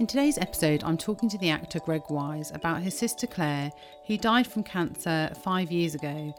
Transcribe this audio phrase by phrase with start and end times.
[0.00, 3.70] In today's episode, I'm talking to the actor Greg Wise about his sister Claire,
[4.06, 6.34] who died from cancer five years ago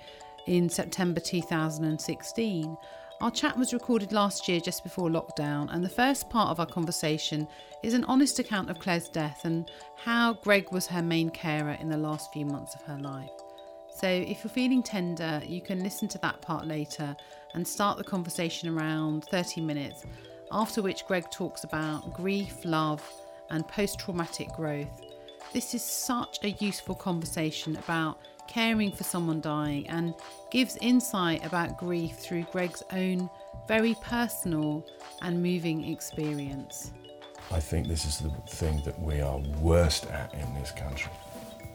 [0.48, 2.78] in September 2016.
[3.22, 6.66] Our chat was recorded last year just before lockdown, and the first part of our
[6.66, 7.48] conversation
[7.84, 11.88] is an honest account of Claire's death and how Greg was her main carer in
[11.88, 13.30] the last few months of her life.
[13.96, 17.16] So, if you're feeling tender, you can listen to that part later
[17.54, 20.04] and start the conversation around 30 minutes,
[20.52, 23.08] after which Greg talks about grief, love,
[23.52, 24.90] and post traumatic growth.
[25.54, 30.14] This is such a useful conversation about caring for someone dying and
[30.50, 33.30] gives insight about grief through Greg's own
[33.68, 34.86] very personal
[35.22, 36.92] and moving experience.
[37.52, 41.12] I think this is the thing that we are worst at in this country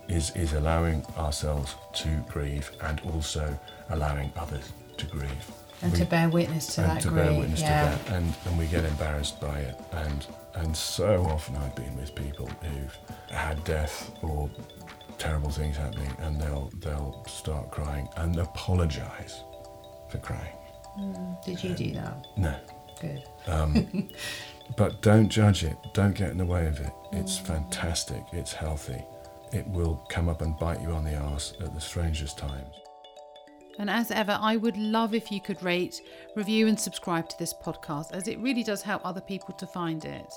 [0.09, 3.59] is, is allowing ourselves to grieve and also
[3.91, 5.51] allowing others to grieve.
[5.83, 7.25] And we, to bear witness to and that to grief.
[7.25, 7.97] bear witness yeah.
[7.97, 8.17] to that.
[8.17, 9.79] And, and we get embarrassed by it.
[9.93, 12.99] And, and so often I've been with people who've
[13.31, 14.51] had death or
[15.19, 19.43] terrible things happening and they'll, they'll start crying and apologize
[20.09, 20.55] for crying.
[20.99, 22.27] Mm, Did you do that?
[22.37, 22.55] No.
[23.01, 23.25] Good.
[23.47, 24.09] Um,
[24.77, 25.77] but don't judge it.
[25.93, 26.93] Don't get in the way of it.
[27.13, 28.23] It's fantastic.
[28.33, 29.03] It's healthy.
[29.53, 32.75] It will come up and bite you on the arse at the strangest times.
[33.79, 36.01] And as ever, I would love if you could rate,
[36.35, 40.05] review, and subscribe to this podcast, as it really does help other people to find
[40.05, 40.33] it.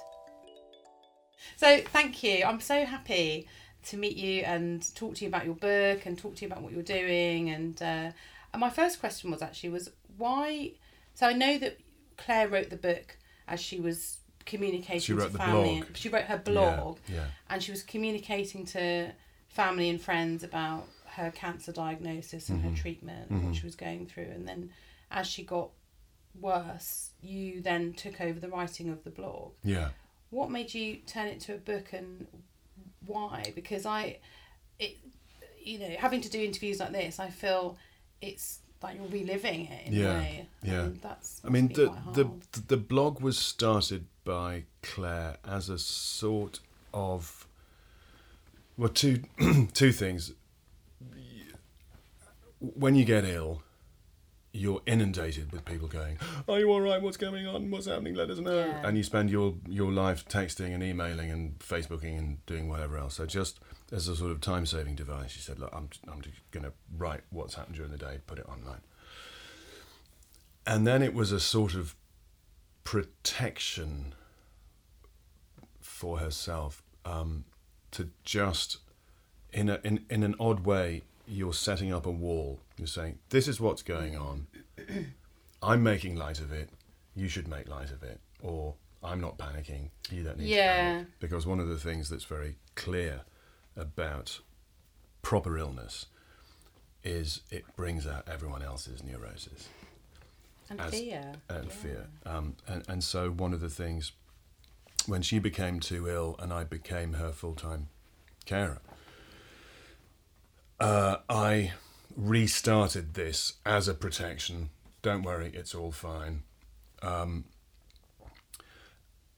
[1.56, 2.44] So, thank you.
[2.46, 3.48] I'm so happy
[3.88, 6.62] to meet you and talk to you about your book and talk to you about
[6.62, 7.50] what you're doing.
[7.50, 8.12] And, uh,
[8.54, 10.72] and my first question was actually was why?
[11.14, 11.78] So I know that
[12.18, 15.78] Claire wrote the book as she was communicating She wrote to the family.
[15.82, 15.96] blog.
[15.96, 17.16] She wrote her blog Yeah.
[17.16, 17.26] yeah.
[17.50, 19.12] and she was communicating to
[19.48, 20.88] family and friends about
[21.20, 22.70] her cancer diagnosis and Mhm.
[22.72, 24.70] her treatment and what she was going through and then
[25.12, 25.70] as she got
[26.40, 29.90] worse you then took over the writing of the blog Yeah.
[30.30, 32.28] what made you turn it to a book and
[33.06, 34.20] why because i
[34.80, 34.98] it
[35.62, 37.78] you know having to do interviews like this i feel
[38.22, 40.82] it's like you're reliving it in Yeah, a way yeah.
[40.84, 42.30] and that's I mean, the, the
[42.68, 46.60] the blog was started by Claire as a sort
[46.94, 47.46] of
[48.78, 49.24] well, two
[49.74, 50.32] two things.
[52.60, 53.64] When you get ill,
[54.52, 57.02] you're inundated with people going, "Are you all right?
[57.02, 57.70] What's going on?
[57.70, 58.16] What's happening?
[58.16, 58.88] Let us know." Yeah.
[58.88, 63.16] And you spend your your life texting and emailing and Facebooking and doing whatever else.
[63.16, 63.60] So just
[63.92, 66.22] as a sort of time saving device, she said, "Look, I'm I'm
[66.52, 68.82] going to write what's happened during the day, put it online."
[70.66, 71.96] And then it was a sort of
[72.84, 74.14] protection
[75.80, 77.46] for herself um,
[77.92, 78.78] to just
[79.52, 82.60] in a in, in an odd way you're setting up a wall.
[82.78, 84.48] You're saying this is what's going on.
[85.62, 86.70] I'm making light of it.
[87.16, 89.90] You should make light of it or i'm not panicking.
[90.10, 91.08] You don't need to panic.
[91.20, 93.22] Because one of the things that's very clear
[93.76, 94.40] about
[95.22, 96.08] proper illness
[97.04, 99.70] is it brings out everyone else's neurosis
[100.70, 101.34] and as- fear.
[101.50, 101.72] and yeah.
[101.72, 102.08] fear.
[102.26, 104.12] Um, and, and so one of the things,
[105.06, 107.88] when she became too ill and I became her full time
[108.46, 108.80] carer,
[110.80, 111.74] uh, I
[112.16, 114.70] restarted this as a protection.
[115.02, 116.44] Don't worry, it's all fine.
[117.02, 117.46] Um,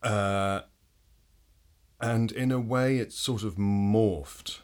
[0.01, 0.61] uh,
[1.99, 4.59] and in a way, it sort of morphed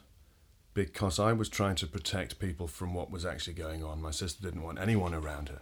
[0.73, 4.01] because I was trying to protect people from what was actually going on.
[4.01, 5.61] My sister didn't want anyone around her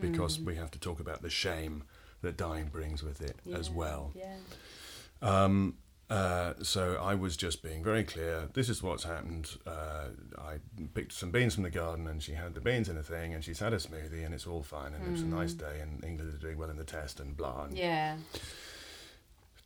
[0.00, 1.84] because we have to talk about the shame
[2.22, 4.12] that dying brings with it as well.
[4.14, 4.36] yeah
[5.22, 5.76] Um,
[6.10, 8.48] uh, so I was just being very clear.
[8.52, 9.56] This is what's happened.
[9.66, 10.58] Uh, I
[10.94, 13.42] picked some beans from the garden, and she had the beans in a thing, and
[13.44, 16.04] she's had a smoothie, and it's all fine, and it was a nice day, and
[16.04, 17.64] England is doing well in the test, and blah.
[17.64, 18.16] And yeah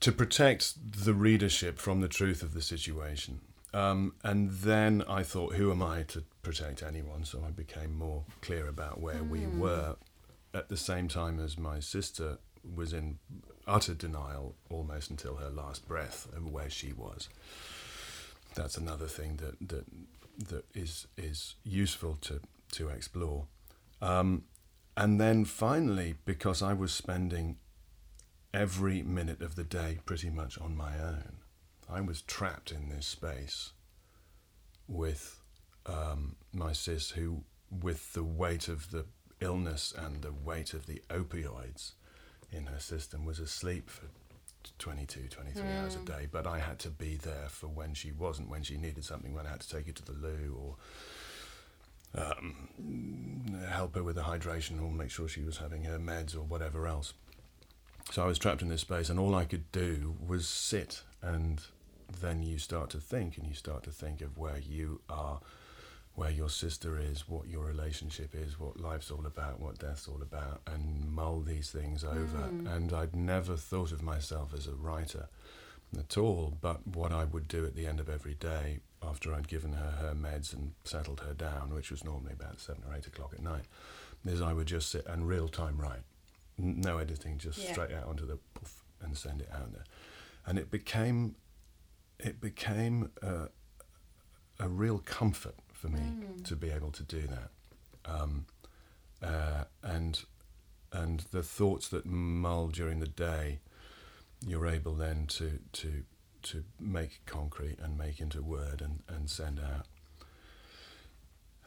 [0.05, 3.41] to protect the readership from the truth of the situation.
[3.73, 7.25] Um, and then I thought, who am I to protect anyone?
[7.25, 9.97] So I became more clear about where we were
[10.53, 12.37] at the same time as my sister
[12.75, 13.19] was in
[13.67, 17.29] utter denial almost until her last breath of where she was.
[18.55, 19.85] That's another thing that, that,
[20.49, 22.41] that is, is useful to,
[22.73, 23.47] to explore.
[24.01, 24.45] Um,
[24.97, 27.57] and then finally, because I was spending
[28.53, 31.39] every minute of the day pretty much on my own.
[31.91, 33.73] I was trapped in this space
[34.87, 35.41] with
[35.87, 39.07] um, my sis, who, with the weight of the
[39.41, 41.93] illness and the weight of the opioids
[42.55, 44.07] in her system, was asleep for
[44.79, 46.29] 22, 23 hours a day.
[46.31, 49.47] But I had to be there for when she wasn't, when she needed something, when
[49.47, 50.77] I had to take her to the loo or
[52.17, 56.43] um, help her with the hydration or make sure she was having her meds or
[56.43, 57.13] whatever else.
[58.11, 61.63] So I was trapped in this space, and all I could do was sit and
[62.21, 65.41] then you start to think, and you start to think of where you are,
[66.15, 70.23] where your sister is, what your relationship is, what life's all about, what death's all
[70.23, 72.49] about, and mull these things over.
[72.53, 72.73] Mm.
[72.73, 75.29] And I'd never thought of myself as a writer
[75.99, 79.49] at all, but what I would do at the end of every day after I'd
[79.49, 83.07] given her her meds and settled her down, which was normally about seven or eight
[83.07, 83.65] o'clock at night,
[84.25, 86.03] is I would just sit and real time write.
[86.57, 87.73] No editing, just Yeah.
[87.73, 89.85] straight out onto the poof and send it out there.
[90.47, 91.35] And it became,
[92.21, 93.49] it became a,
[94.61, 96.45] a real comfort for me Mm.
[96.45, 97.51] to be able to do that.
[98.07, 98.47] Um,
[99.23, 100.25] uh, and
[100.93, 103.59] and the thoughts that mull during the day,
[104.47, 106.05] you're able then to to
[106.43, 109.87] to make concrete and make into word and, and send out.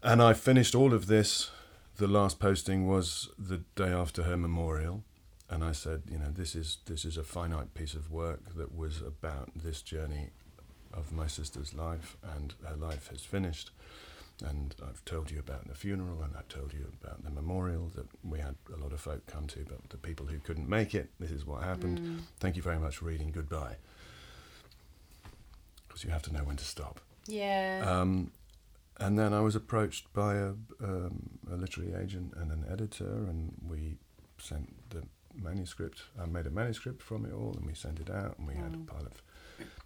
[0.03, 1.51] And I finished all of this.
[1.97, 5.03] The last posting was the day after her memorial,
[5.49, 8.75] and I said, you know, this is this is a finite piece of work that
[8.75, 10.29] was about this journey
[10.93, 13.71] of my sister's life, and her life has finished.
[14.45, 18.05] And I've told you about the funeral, and I've told you about the memorial that
[18.23, 21.09] we had a lot of folk come to, but the people who couldn't make it,
[21.19, 21.99] this is what happened.
[21.99, 22.19] Mm.
[22.39, 23.31] Thank you very much for reading.
[23.31, 23.77] Goodbye.
[25.87, 26.99] Because you have to know when to stop.
[27.25, 27.83] Yeah.
[27.85, 28.31] Um,
[28.99, 30.49] and then I was approached by a,
[30.83, 33.97] um, a literary agent and an editor, and we
[34.37, 35.03] sent the
[35.35, 36.01] manuscript.
[36.21, 38.73] I made a manuscript from it all, and we sent it out, and we had
[38.73, 38.83] Mm.
[38.87, 39.23] a pile of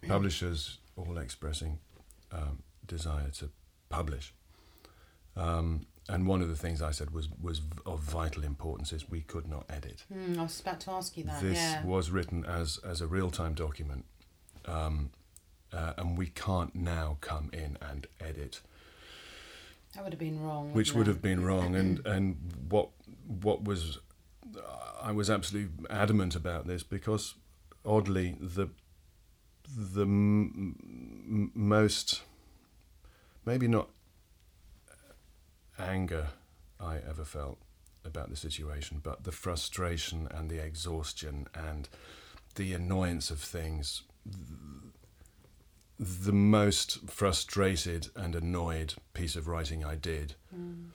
[0.06, 1.78] publishers all expressing
[2.30, 3.50] um, desire to
[3.88, 4.34] publish.
[5.36, 9.20] Um, and one of the things I said was was of vital importance is we
[9.20, 10.04] could not edit.
[10.12, 11.40] Mm, I was about to ask you that.
[11.40, 11.84] This yeah.
[11.84, 14.04] was written as as a real time document,
[14.66, 15.10] um,
[15.72, 18.60] uh, and we can't now come in and edit,
[19.94, 20.72] that would have been wrong.
[20.72, 21.12] which wouldn't it?
[21.18, 21.74] have been wrong.
[21.76, 22.36] And and
[22.68, 22.90] what
[23.26, 23.98] what was
[25.02, 27.34] I was absolutely adamant about this because
[27.84, 28.68] oddly the
[29.64, 30.76] the m-
[31.28, 32.22] m- most
[33.44, 33.88] maybe not
[35.82, 36.28] anger
[36.80, 37.58] I ever felt
[38.04, 41.88] about the situation, but the frustration and the exhaustion and
[42.56, 44.02] the annoyance of things.
[45.98, 50.88] The most frustrated and annoyed piece of writing I did Mm.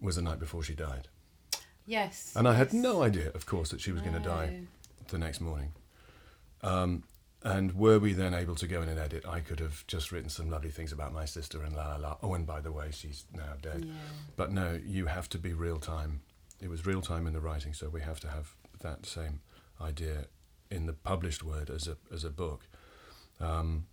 [0.00, 1.08] was the night before she died.
[1.86, 2.32] Yes.
[2.36, 4.62] And I had no idea, of course, that she was going to die
[5.08, 5.72] the next morning.
[6.62, 7.02] Um,
[7.44, 10.30] and were we then able to go in and edit, I could have just written
[10.30, 12.16] some lovely things about my sister and la la la.
[12.22, 13.84] Oh, and by the way, she's now dead.
[13.84, 13.92] Yeah.
[14.34, 16.22] But no, you have to be real time.
[16.60, 19.40] It was real time in the writing, so we have to have that same
[19.78, 20.26] idea
[20.70, 22.66] in the published word as a as a book.
[23.40, 23.86] Um,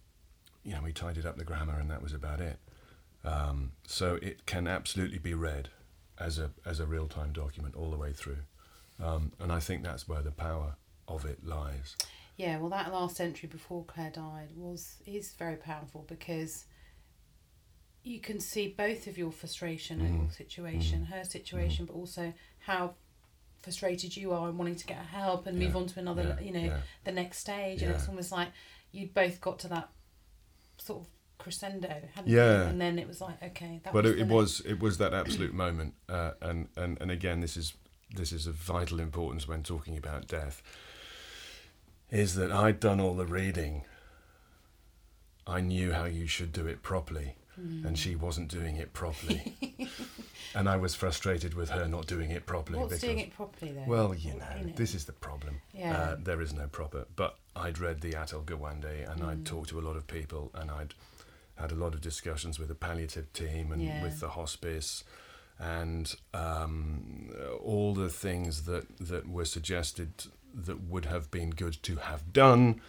[0.63, 2.57] you know, we tidied up the grammar, and that was about it.
[3.25, 5.69] Um, so it can absolutely be read
[6.17, 8.43] as a as a real time document all the way through,
[9.03, 10.75] um, and I think that's where the power
[11.05, 11.97] of it lies.
[12.41, 16.65] Yeah, well, that last entry before Claire died was is very powerful because
[18.03, 20.33] you can see both of your frustration at your Mm.
[20.33, 22.95] situation, her situation, but also how
[23.61, 26.45] frustrated you are and wanting to get her help and move on to another, yeah,
[26.47, 26.81] you know, yeah.
[27.03, 27.83] the next stage.
[27.83, 28.49] And it's almost like
[28.91, 29.89] you'd both got to that
[30.79, 31.07] sort of
[31.37, 32.63] crescendo, hadn't Yeah.
[32.63, 32.69] you?
[32.69, 35.13] And then it was like, okay, that but was it, it was it was that
[35.13, 37.73] absolute moment, uh, and and and again, this is
[38.15, 40.63] this is of vital importance when talking about death.
[42.11, 43.83] Is that I'd done all the reading.
[45.47, 47.85] I knew how you should do it properly, Hmm.
[47.85, 49.55] and she wasn't doing it properly,
[50.55, 52.77] and I was frustrated with her not doing it properly.
[52.79, 53.85] What's because, doing it properly though?
[53.87, 55.61] Well, you What- know, this is the problem.
[55.73, 55.97] Yeah.
[55.97, 57.05] Uh, there is no proper.
[57.15, 59.27] But I'd read the Atul Gawande and Mm.
[59.29, 60.93] I'd talked to a lot of people and I'd
[61.55, 64.01] had a lot of discussions with the palliative team and Yeah.
[64.03, 65.03] with the hospice
[65.59, 67.31] and um,
[67.61, 72.81] all the things that, that were suggested that would have been good to have done.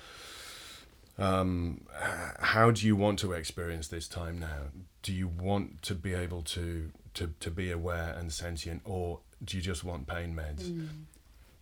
[1.19, 1.83] Um,
[2.41, 4.71] how do you want to experience this time now?
[5.03, 9.57] Do you want to be able to, to, to be aware and sentient, or do
[9.57, 10.71] you just want pain meds?
[10.71, 10.89] Mm.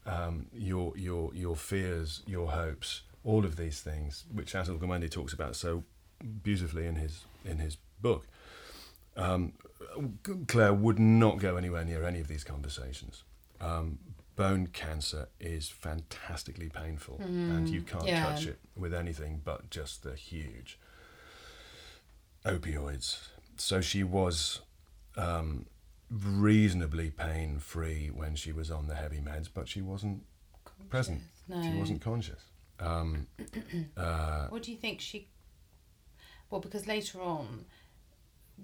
[0.07, 5.33] um, your your your fears, your hopes, all of these things, which Atul Gawande talks
[5.33, 5.85] about so
[6.43, 8.27] beautifully in his in his book.
[9.17, 9.53] Um,
[10.47, 13.25] Claire would not go anywhere near any of these conversations.
[13.61, 13.99] Um,
[14.41, 18.25] bone cancer is fantastically painful, and you can't yeah.
[18.25, 20.79] touch it with anything but just the huge
[22.47, 23.19] opioids.
[23.59, 24.61] So she was
[25.19, 25.67] um,
[26.11, 30.23] reasonably pain free when she was on the heavy meds, but she wasn't
[30.89, 31.21] present.
[31.47, 31.63] No.
[31.63, 32.43] She wasn't conscious.
[32.79, 33.27] Um,
[33.99, 35.29] uh, What do you think she?
[36.49, 37.67] Well, because later on,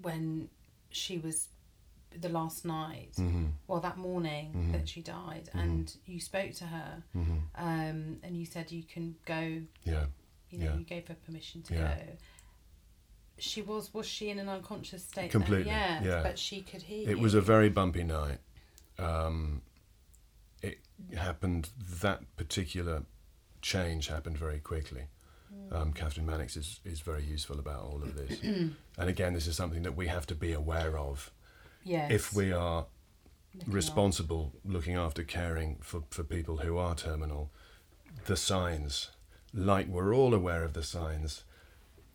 [0.01, 0.49] when
[0.89, 1.49] she was
[2.21, 4.71] the last night, mhm, well, that morning Mhm.
[4.73, 5.59] that she died, Mhm.
[5.63, 7.41] and you spoke to her, mhm.
[7.55, 10.05] um, and you said you can go Yeah,
[10.49, 10.75] you know, Yeah.
[10.77, 11.95] you gave her permission to Yeah.
[12.05, 12.17] go.
[13.39, 15.29] She was was she in an unconscious state?
[15.31, 16.23] Completely, Yeah, yeah.
[16.23, 17.07] But she could hear.
[17.09, 17.23] It you.
[17.23, 18.39] was a very bumpy night.
[18.97, 19.61] Um,
[20.63, 20.79] it
[21.15, 21.69] happened,
[22.01, 23.05] that particular
[23.61, 25.03] change happened very quickly.
[25.71, 28.39] Um, Kathryn Mannix is, is very useful about all of this.
[28.41, 31.31] and again, this is something that we have to be aware of
[31.87, 32.11] yes.
[32.11, 32.85] if we are
[33.55, 37.49] Looking responsible, looking after caring for, for people who are terminal,
[38.25, 39.09] the signs,
[39.53, 41.43] like we're all aware of the signs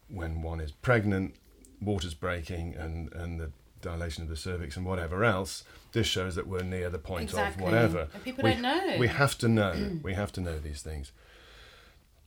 [0.08, 1.34] when one is pregnant,
[1.80, 3.50] water's breaking, and, and the
[3.80, 7.64] dilation of the cervix and whatever else, this shows that we're near the point Exactly.
[7.64, 8.08] of whatever.
[8.14, 8.96] And people we, don't know.
[8.98, 9.98] We have to know.
[10.02, 11.12] we have to know these things.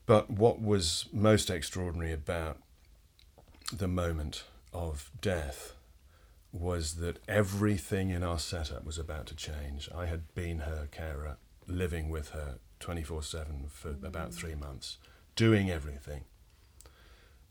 [0.05, 2.57] But what was most extraordinary about
[3.71, 5.74] the moment of death
[6.55, 9.89] was that everything in our setup was about to change.
[9.93, 14.97] I had been her carer, living with her 24 7 for about three months,
[15.35, 16.23] doing everything,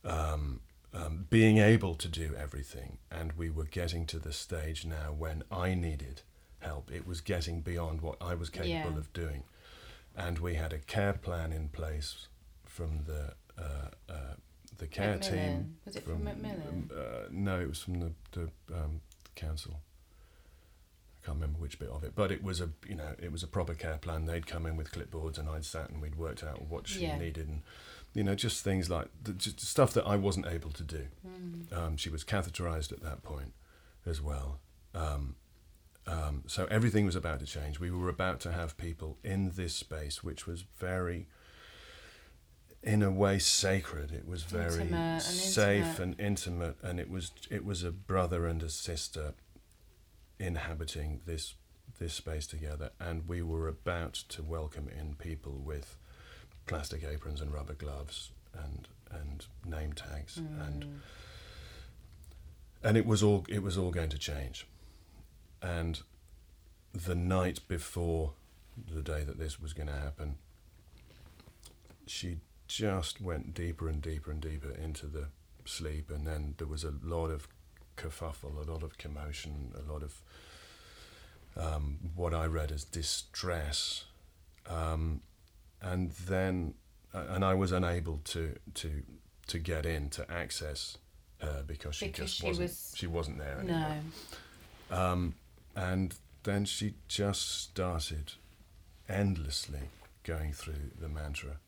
[0.04, 0.60] um,
[0.92, 2.98] um, being able to do everything.
[3.10, 6.22] And we were getting to the stage now when I needed
[6.60, 6.90] help.
[6.90, 8.98] It was getting beyond what I was capable Yeah.
[8.98, 9.44] of doing.
[10.16, 12.28] And we had a care plan in place
[12.64, 14.34] from the uh, uh,
[14.78, 15.76] the care team.
[15.84, 16.90] Was it from Macmillan?
[16.94, 19.00] Uh, no, it was from the, the um,
[19.34, 19.80] council.
[21.22, 23.42] I can't remember which bit of it, but it was a you know it was
[23.42, 24.26] a proper care plan.
[24.26, 27.16] They'd come in with clipboards, and I'd sat and we'd worked out what she Yeah.
[27.18, 27.62] needed, and
[28.12, 31.06] you know just things like the, just stuff that I wasn't able to do.
[31.26, 31.72] Mm.
[31.72, 33.54] Um, she was catheterized at that point
[34.04, 34.60] as well.
[34.94, 35.36] Um,
[36.06, 37.80] um, so everything was about to change.
[37.80, 41.26] We were about to have people in this space, which was very,
[42.84, 44.12] in a way, sacred.
[44.12, 45.98] It was very Intimate and safe intimate.
[46.00, 49.34] and intimate, and it was it was a brother and a sister
[50.38, 51.54] inhabiting this
[51.98, 55.96] this space together, and we were about to welcome in people with
[56.66, 60.98] plastic aprons and rubber gloves and and name tags and Mm.
[62.82, 64.66] and it was all it was all going to change
[65.62, 66.02] and
[66.92, 68.32] the night before
[68.92, 70.36] the day that this was going to happen
[72.06, 72.38] she
[72.78, 75.26] just went deeper and deeper and deeper into the
[75.64, 77.46] sleep and then there was a lot of
[77.96, 80.20] kerfuffle a lot of commotion a lot of
[81.56, 84.04] um, what I read as distress
[84.68, 85.20] um,
[85.80, 86.74] and then
[87.12, 89.02] and I was unable to to
[89.46, 90.98] to get in to access
[91.38, 93.96] her because she Because just she wasn't was- she wasn't there anymore.
[94.90, 94.96] No.
[94.96, 95.34] Um,
[95.76, 98.32] and then she just started
[99.08, 99.90] endlessly
[100.24, 101.58] going through the mantra,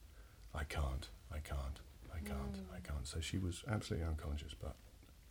[0.57, 1.79] I can't, I can't,
[2.13, 2.75] I can't, Mm.
[2.75, 3.05] I can't.
[3.07, 4.75] So she was absolutely unconscious, but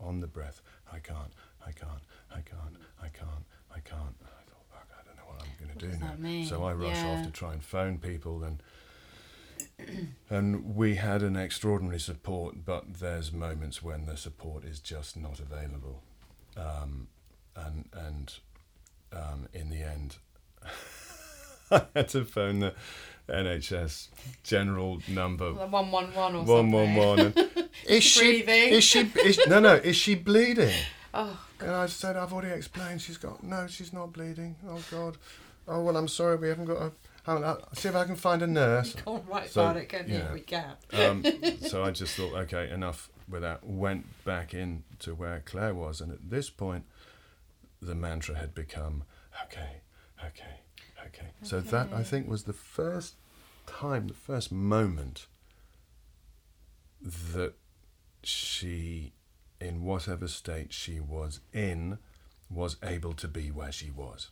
[0.01, 0.61] on the breath,
[0.93, 1.33] I can't,
[1.67, 4.15] I can't, I can't, I can't, I can't.
[4.23, 6.15] I thought, fuck, I don't know what I'm going to do now.
[6.19, 6.45] mean?
[6.47, 7.11] So I rush Yeah.
[7.11, 8.63] off to try and phone people and
[10.31, 15.39] and we had an extraordinary support, but there's moments when the support is just not
[15.41, 16.03] available,
[16.57, 17.09] um,
[17.55, 18.39] and and
[19.13, 20.17] um, in the end,
[21.71, 22.75] I had to phone the
[23.29, 24.09] NHS
[24.43, 26.97] general number one one one or one one something.
[26.97, 27.19] one.
[27.57, 28.43] and, Is she?
[28.45, 28.73] Breathing.
[28.75, 29.01] Is she?
[29.25, 29.75] Is, no, no.
[29.75, 30.75] Is she bleeding?
[31.13, 31.67] Oh, God.
[31.67, 33.01] And I said, I've already explained.
[33.03, 33.67] She's got no.
[33.67, 34.57] She's not bleeding.
[34.69, 35.17] Oh God.
[35.67, 36.37] Oh well, I'm sorry.
[36.37, 36.93] We haven't got a.
[37.29, 38.95] I'll see if I can find a nurse.
[38.95, 40.15] you can't write So, about it, can you?
[40.19, 40.33] yeah.
[40.33, 40.75] We can.
[40.93, 41.25] um,
[41.63, 43.67] so I just thought, okay, enough with that.
[43.67, 46.85] Went back in to where Claire was, and at this point,
[47.83, 49.03] the mantra had become,
[49.47, 49.81] okay,
[50.25, 50.61] okay,
[51.07, 51.29] okay.
[51.43, 53.15] So that I think was the first
[53.67, 55.27] time, the first moment
[57.03, 57.55] that
[58.23, 59.13] she,
[59.61, 61.99] in whatever state she was in,
[62.51, 64.31] was able to be where she was.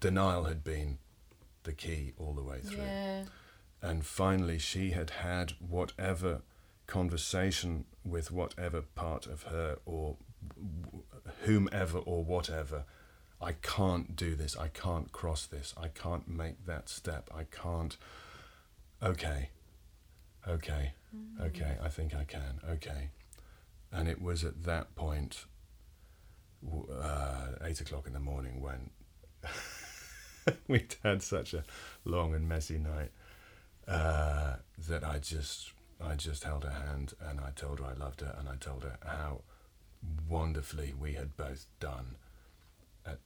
[0.00, 0.98] Denial had been
[1.64, 3.24] the key all the way through Yeah.
[3.82, 6.42] and finally she had had whatever
[6.86, 10.16] conversation with whatever part of her or
[11.44, 12.84] whomever or whatever
[13.40, 14.56] i can't do this.
[14.56, 15.74] I can't cross this.
[15.80, 17.30] I can't make that step.
[17.34, 17.96] I can't.
[19.02, 19.50] Okay.
[20.46, 20.92] Okay.
[21.40, 21.76] Okay.
[21.82, 22.60] I think i can.
[22.68, 23.10] Okay.
[23.92, 25.44] And it was at that point
[26.92, 28.90] uh, eight o'clock in the morning when
[30.68, 31.62] we'd had such a
[32.04, 33.12] long and messy night
[33.86, 34.56] uh,
[34.88, 35.72] that I just
[36.04, 38.82] I just held her hand and I told her I loved her and I told
[38.82, 39.42] her how
[40.28, 42.16] wonderfully we had both done
[43.08, 43.18] at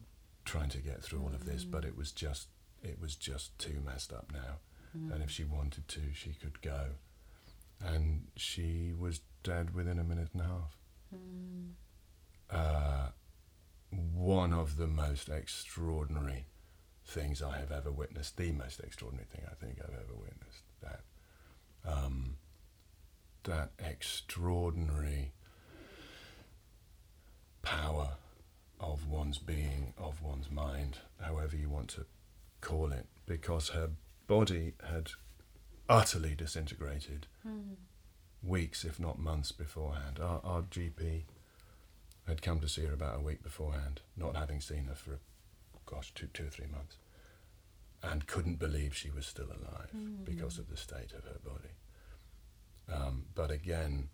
[0.45, 2.49] trying to get through all of this, but it was just
[2.83, 4.59] it was just too messed up now.
[4.95, 6.91] And if she wanted to, she could go.
[7.81, 10.77] And she was dead within a minute and a half.
[11.15, 11.71] Mm.
[12.51, 13.09] Uh,
[14.15, 16.47] one of the most extraordinary
[17.07, 20.65] things I have ever witnessed, the most extraordinary thing I think I've ever witnessed.
[20.83, 21.01] That
[21.85, 22.37] um,
[23.45, 25.33] that extraordinary
[27.63, 28.17] power
[28.83, 32.05] of one's being, of one's mind, however you want to
[32.61, 33.91] call it, because her
[34.27, 35.11] body had
[35.89, 37.27] utterly disintegrated
[38.43, 40.19] weeks, if not months beforehand.
[40.21, 41.23] Our, our GP
[42.27, 45.19] had come to see her about a week beforehand, not having seen her for,
[45.87, 46.97] gosh, two, two or three months,
[48.03, 49.91] and couldn't believe she was still alive
[50.25, 51.75] because of the state of her body.
[52.93, 54.09] Um, but again,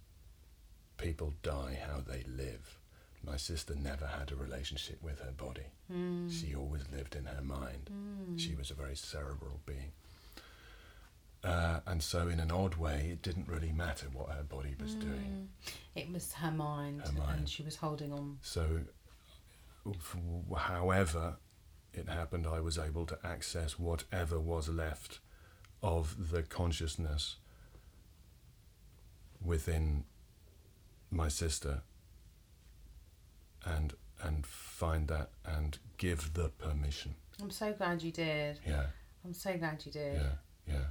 [0.99, 2.78] people die how they live.
[3.25, 5.67] My sister never had a relationship with her body.
[5.93, 6.31] Mm.
[6.31, 7.91] She always lived in her mind.
[7.93, 8.39] Mm.
[8.39, 9.93] She was a very cerebral being.
[11.45, 14.95] Uh, and so, in an odd way, it didn't really matter what her body was
[14.95, 15.01] mm.
[15.01, 15.49] doing.
[15.95, 17.39] It was her mind, Her mind.
[17.39, 18.39] and she was holding on.
[18.43, 18.81] So,
[20.57, 21.37] however
[21.93, 25.21] it happened, I was able to access whatever was left
[25.83, 27.37] of the consciousness
[29.45, 30.05] within
[31.11, 31.83] my sister
[33.77, 37.15] and and find that and give the permission.
[37.41, 38.59] I'm so glad you did.
[38.67, 38.87] Yeah,
[39.25, 40.15] I'm so glad you did.
[40.15, 40.33] yeah,
[40.67, 40.85] yeah.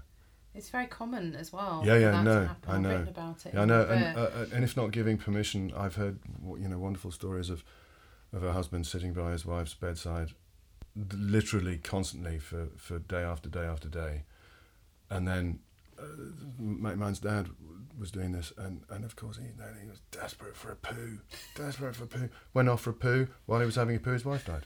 [0.56, 1.84] It's very common as well.
[1.86, 2.50] Yeah, yeah, that no.
[2.68, 3.06] I know.
[3.08, 3.54] about it.
[3.54, 6.80] Yeah, I know, and, uh, uh, and if not giving permission, I've heard you know
[6.80, 7.64] wonderful stories of
[8.34, 10.32] of a husband sitting by his wife's bedside,
[11.14, 14.24] literally constantly for, for day after day after day,
[15.10, 15.60] and then
[16.00, 16.04] uh,
[16.58, 17.50] my man's dad
[18.00, 21.20] was doing this, and, and of course he then he was desperate for a poo,
[21.56, 22.30] desperate for a poo.
[22.54, 24.12] Went off for a poo while he was having a poo.
[24.12, 24.66] His wife died.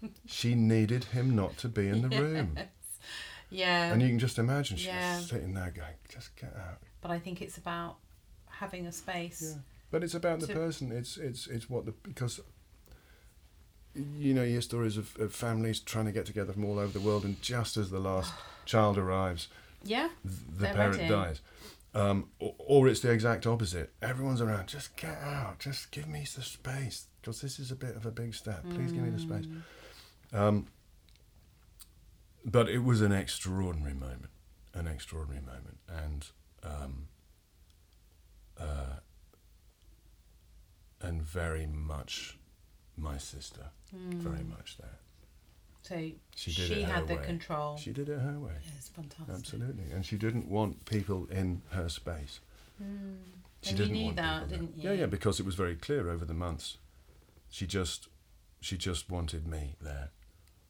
[0.26, 2.56] she needed him not to be in the room,
[3.50, 5.18] yeah, and you can just imagine she's Yeah.
[5.20, 7.96] sitting there going, "Just get out." but I think it's about
[8.46, 9.42] having a space.
[9.56, 9.62] Yeah.
[9.90, 10.92] But it's about the person.
[10.92, 12.40] It's it's it's what the because
[13.94, 16.92] you know you hear stories of, of families trying to get together from all over
[16.92, 18.32] the world, and just as the last
[18.66, 19.48] child arrives,
[19.84, 21.40] Yeah, the parent dies.
[21.94, 23.92] Um, or, or it's the exact opposite.
[24.02, 24.68] Everyone's around.
[24.68, 25.58] Just get out.
[25.58, 28.62] Just give me the space because this is a bit of a big step.
[28.74, 29.46] Please give me the space.
[29.46, 30.38] Mm.
[30.38, 30.66] Um,
[32.44, 34.30] but it was an extraordinary moment,
[34.74, 36.26] an extraordinary moment, and
[36.62, 37.08] um,
[38.58, 39.00] uh,
[41.00, 42.38] and very much
[42.96, 44.98] my sister, very much there.
[45.88, 45.96] So
[46.36, 47.22] She she, did it her had the way.
[47.24, 47.76] control.
[47.78, 49.34] She did it her way, Yeah, it's fantastic.
[49.34, 52.40] absolutely, and she didn't want people in her space.
[52.82, 53.16] Mm.
[53.62, 54.90] She and didn't you knew want that, didn't you?
[54.90, 56.76] Yeah, yeah, because it was very clear over the months.
[57.50, 58.08] She just,
[58.60, 60.10] she just wanted me there,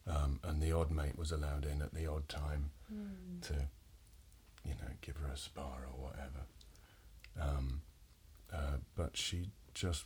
[0.07, 3.41] um, and the odd mate was allowed in at the odd time Mm.
[3.41, 3.53] to,
[4.65, 6.45] you know, give her a spar or whatever.
[7.39, 7.81] Um,
[8.51, 10.05] uh, but she just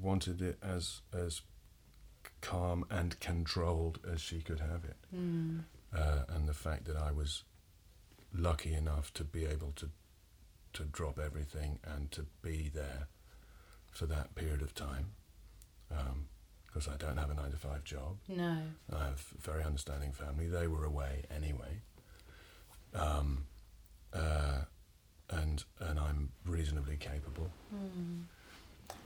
[0.00, 1.40] wanted it as as
[2.44, 5.64] calm and controlled as she could have it Mm.
[5.96, 7.42] uh, and the fact that I was
[8.32, 9.90] lucky enough to be able to
[10.74, 13.06] to drop everything and to be there
[13.92, 15.06] for that period of time
[16.66, 18.16] because I don't have a nine to five job.
[18.26, 18.58] No.
[18.92, 20.48] I have a very understanding family.
[20.48, 21.80] They were away anyway,
[22.94, 23.46] um,
[24.12, 24.62] uh,
[25.30, 27.50] and and I'm reasonably capable.
[27.72, 28.24] Mm.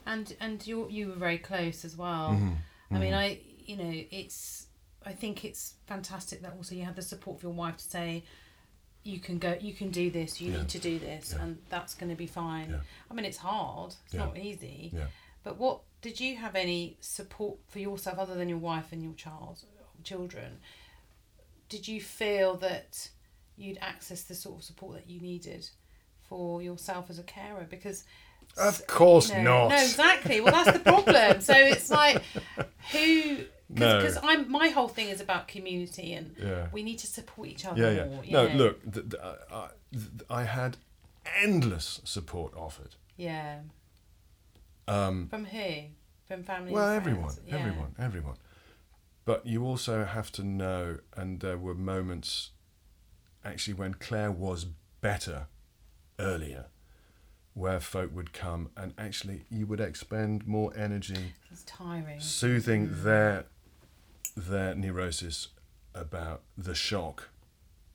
[0.05, 2.31] And and you you were very close as well.
[2.91, 3.17] Mhm, I mean, mhm.
[3.17, 4.67] I you know it's
[5.05, 8.23] I think it's fantastic that also you have the support of your wife to say
[9.03, 10.57] you can go you can do this you Yeah.
[10.59, 11.43] need to do this Yeah.
[11.43, 12.71] and that's going to be fine.
[12.71, 12.81] Yeah.
[13.09, 13.95] I mean, it's hard.
[14.05, 14.91] It's not easy.
[14.93, 15.07] Yeah.
[15.43, 19.13] But what did you have any support for yourself other than your wife and your
[19.13, 19.63] child
[20.03, 20.59] children?
[21.69, 23.09] Did you feel that
[23.55, 25.69] you'd access the sort of support that you needed
[26.27, 27.65] for yourself as a carer?
[27.69, 28.03] Because
[28.57, 29.67] Of course no, not.
[29.69, 30.41] No, exactly.
[30.41, 31.41] Well, that's the problem.
[31.41, 32.21] so it's like
[32.91, 33.37] who?
[33.69, 33.99] No.
[34.01, 36.67] Because I'm my whole thing is about community and Yeah.
[36.71, 38.05] we need to support each other Yeah, yeah.
[38.05, 38.23] more.
[38.29, 38.55] No, know.
[38.55, 40.77] look, th- th- I, I- th- I had
[41.41, 42.95] endless support offered.
[43.15, 43.59] Yeah.
[44.87, 45.83] Um, From who?
[46.25, 46.71] From family.
[46.71, 47.57] well, everyone, Yeah.
[47.57, 48.35] everyone, everyone.
[49.25, 52.49] But you also have to know, and there were moments
[53.45, 54.65] actually when Claire was
[55.01, 55.47] better
[56.17, 56.65] earlier,
[57.53, 62.19] where folk would come and actually you would expend more energy It's tiring.
[62.19, 63.45] soothing their
[64.37, 65.49] their neurosis
[65.93, 67.29] about the shock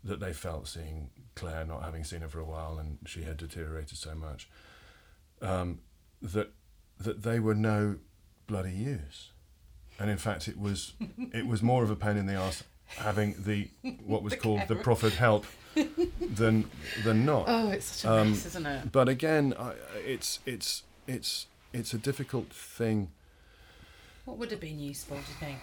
[0.03, 3.37] that they felt seeing Claire, not having seen her for a while, and she had
[3.39, 4.49] deteriorated so much.
[5.41, 5.81] Um,
[6.21, 6.51] that
[6.99, 7.97] that they were no
[8.47, 9.31] bloody use,
[9.99, 10.93] and in fact, it was
[11.33, 13.69] it was more of a pain in the ass having the
[14.05, 15.47] what was The called the proffered help
[16.21, 16.71] than
[17.05, 17.45] than not.
[17.49, 18.93] Oh, it's such a Um, mess, isn't it?
[18.93, 23.11] But again, I, it's it's it's it's a difficult thing.
[24.25, 25.59] What would have been useful, do you think?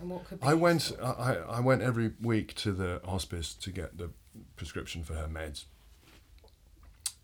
[0.00, 1.06] And what could be I went useful?
[1.06, 4.10] I, I I went every week to the hospice to get the
[4.56, 5.64] prescription for her meds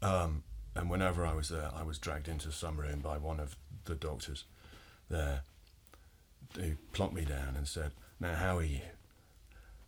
[0.03, 0.45] Um,
[0.77, 3.95] and whenever I was there, I was dragged into some room by one of the
[3.97, 4.45] doctors
[5.09, 5.43] there
[6.55, 8.81] who plonked me down and said, Now, how are you?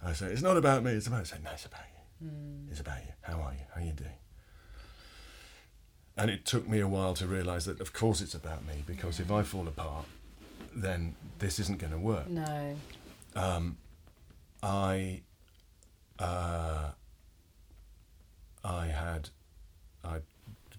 [0.04, 1.80] I say, It's not about me, it's about, I said, No, it's about
[2.22, 2.30] you.
[2.70, 3.12] It's about you.
[3.20, 3.58] How are you?
[3.74, 4.10] How are you doing?
[6.16, 9.20] And it took me a while to realise that, of course, it's about me because
[9.20, 10.06] if I fall apart,
[10.74, 12.28] then this isn't going to work.
[12.28, 12.76] No.
[13.34, 13.76] Um,
[14.62, 15.22] I,
[16.18, 16.90] uh,
[18.64, 19.30] I had,
[20.04, 20.18] I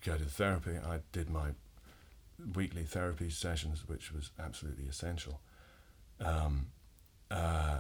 [0.04, 0.78] go to therapy.
[0.78, 1.50] I did my
[2.56, 5.40] weekly therapy sessions, which was absolutely essential.
[6.20, 6.68] Um,
[7.34, 7.80] uh,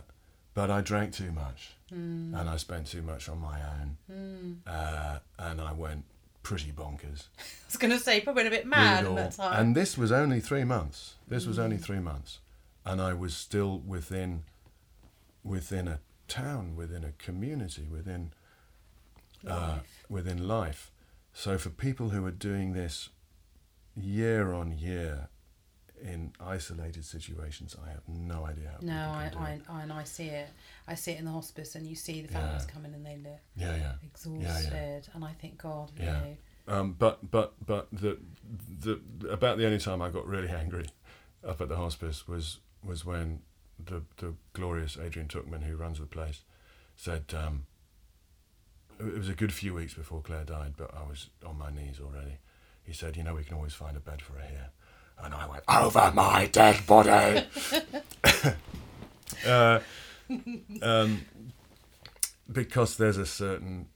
[0.54, 1.62] but I drank too much,
[1.92, 2.34] Mm.
[2.40, 4.58] and I spent too much on my own, Mm.
[4.68, 6.06] uh, and I went
[6.42, 7.28] pretty bonkers.
[7.40, 9.60] I was going to say, probably a bit mad all- that time.
[9.60, 11.16] And this was only three months.
[11.28, 11.64] This was Mm.
[11.66, 12.40] only three months,
[12.86, 14.44] and I was still within,
[15.44, 18.34] within a town, within a community, within,
[19.48, 20.92] uh, within life.
[21.34, 23.10] So for people who are doing this
[23.96, 25.30] year on year
[26.04, 29.60] in isolated situations, I have no idea how no, I, I.
[29.70, 30.50] I, and I see it.
[30.88, 32.40] I see it in the hospice, and you see the Yeah.
[32.42, 33.94] families come in and they look Yeah, yeah.
[34.04, 36.20] exhausted, and I think, God, you Yeah.
[36.20, 36.38] know,
[36.68, 38.18] Um, but but but the
[38.80, 40.86] the about the only time I got really angry
[41.46, 43.42] up at the hospice was was when
[43.84, 46.42] the the glorious Adrian Tookman, who runs the place,
[46.96, 47.66] said um,
[49.00, 52.00] it was a good few weeks before Claire died, but I was on my knees
[52.00, 52.38] already.
[52.84, 54.70] He said, "You know, we can always find a bed for her here,"
[55.24, 57.46] and I went over my dead body.
[59.48, 59.80] uh,
[60.82, 61.26] um,
[62.52, 63.88] because there's a certain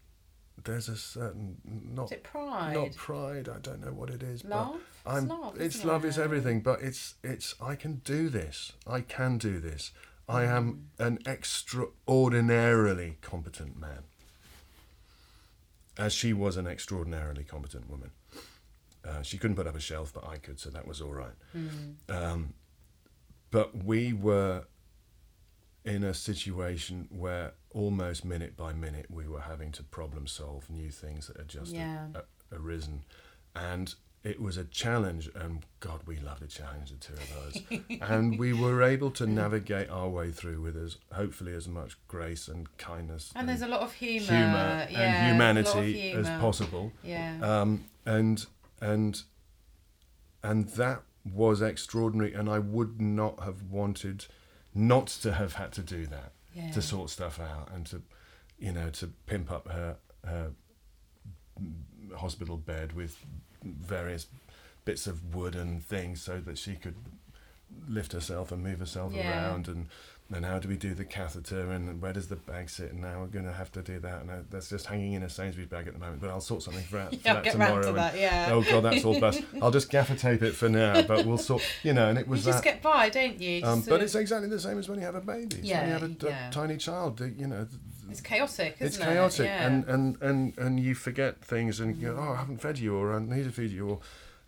[0.63, 2.73] there's a certain not is it pride?
[2.75, 3.47] not pride.
[3.49, 4.43] I don't know what it is.
[4.43, 4.79] love?
[5.05, 5.23] But I'm.
[5.23, 5.61] it's love.
[5.61, 6.05] it's love.
[6.05, 6.61] It's everything.
[6.61, 7.55] But it's it's.
[7.61, 8.73] I can do this.
[8.85, 9.91] I can do this.
[10.29, 11.07] I am Mm.
[11.07, 14.03] an extraordinarily competent man.
[15.97, 18.11] As she was an extraordinarily competent woman.
[19.07, 21.33] Uh, she couldn't put up a shelf, but I could, so that was all right.
[21.55, 21.95] Mm.
[22.09, 22.53] Um,
[23.51, 24.65] but we were
[25.85, 30.89] in a situation where almost minute by minute we were having to problem solve new
[30.91, 32.07] things that had just Yeah.
[32.13, 33.03] a- a- arisen.
[33.55, 37.61] And it was a challenge, and God, we loved a challenge, the two of us.
[38.09, 42.49] and we were able to navigate our way through with as hopefully as much grace
[42.49, 45.85] and kindness And there's a lot of humour, humour yeah, and there's a lot of
[45.85, 47.37] humanity as possible Yeah.
[47.61, 48.45] um, and
[48.81, 49.23] and
[50.43, 54.25] and that was extraordinary and I would not have wanted
[54.73, 56.71] not to have had to do that yeah.
[56.71, 58.01] to sort stuff out and to
[58.57, 60.51] you know to pimp up her her
[62.15, 63.17] hospital bed with
[63.63, 64.27] various
[64.85, 66.95] bits of wood and things so that she could
[67.87, 69.29] lift herself and move herself Yeah.
[69.49, 69.87] around and
[70.29, 73.21] then how do we do the catheter and where does the bag sit and now
[73.21, 75.87] we're going to have to do that and that's just hanging in a Sainsbury's bag
[75.87, 77.87] at the moment but I'll sort something for, for yeah, I'll that get tomorrow to
[77.89, 78.49] and- that, yeah.
[78.51, 81.63] oh god that's all bust I'll just gaffer tape it for now but we'll sort
[81.83, 83.65] you know and it you was just that get by, don't you?
[83.65, 85.43] um, but it's exactly the same as when you have a baby.
[85.57, 86.49] It's when you have a, a yeah.
[86.51, 87.67] tiny child, you know,
[88.09, 88.85] it's chaotic, isn't it?
[88.85, 89.01] it's it?
[89.03, 89.67] chaotic, Yeah.
[89.67, 92.95] and, and, and, and you forget things, and you go, oh, I haven't fed you,
[92.95, 93.99] or I need to feed you, or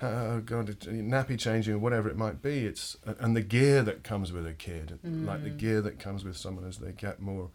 [0.01, 2.65] oh god, it, nappy changing, or whatever it might be.
[2.65, 5.57] It's and the gear that comes with a kid, like the Mm.
[5.57, 7.51] gear that comes with someone as they get more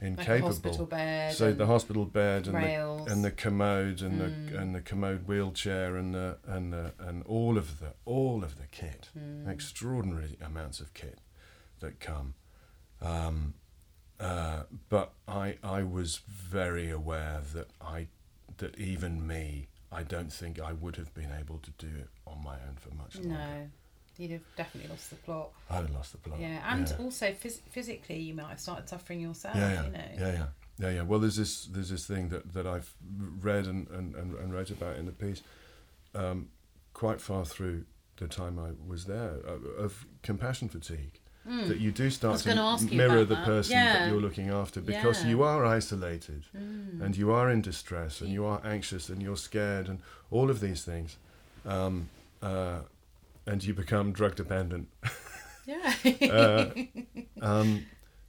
[0.00, 0.86] like incapable.
[0.86, 1.34] bed.
[1.34, 3.06] so the hospital bed and rails.
[3.06, 4.50] the and the commode and Mm.
[4.50, 8.58] the and the commode wheelchair and the and the and all of the all of
[8.58, 9.48] the kit Mm.
[9.48, 11.20] extraordinary amounts of kit
[11.80, 12.34] that come.
[13.00, 13.54] Um,
[14.18, 18.08] uh, but I I was very aware that I
[18.58, 22.42] that even me I don't think I would have been able to do it on
[22.42, 23.30] my own for much longer.
[23.30, 23.68] No,
[24.18, 25.50] you'd have definitely lost the plot.
[25.70, 26.40] I'd have lost the plot.
[26.40, 27.04] Yeah, and yeah.
[27.04, 29.56] also phys- physically, you might have started suffering yourself.
[29.56, 30.04] yeah, yeah, You know.
[30.18, 30.46] yeah, yeah,
[30.78, 31.02] yeah, yeah.
[31.02, 32.92] Well, there's this there's this thing that, that I've
[33.40, 35.42] read and, and, and, and wrote about in the piece,
[36.14, 36.48] um,
[36.92, 37.84] quite far through
[38.16, 41.20] the time I was there, of, of compassion fatigue.
[41.48, 41.68] Mm.
[41.68, 43.44] That you do start to gonna ask you mirror the that.
[43.44, 43.92] person Yeah.
[43.92, 45.28] that you're looking after because Yeah.
[45.30, 47.02] you are isolated Mm.
[47.02, 49.98] and you are in distress and you are anxious and you're scared and
[50.30, 51.18] all of these things,
[51.66, 52.08] um,
[52.42, 52.80] uh,
[53.46, 54.88] and you become drug dependent.
[55.66, 55.94] yeah.
[56.30, 56.70] Uh,
[57.42, 57.84] um,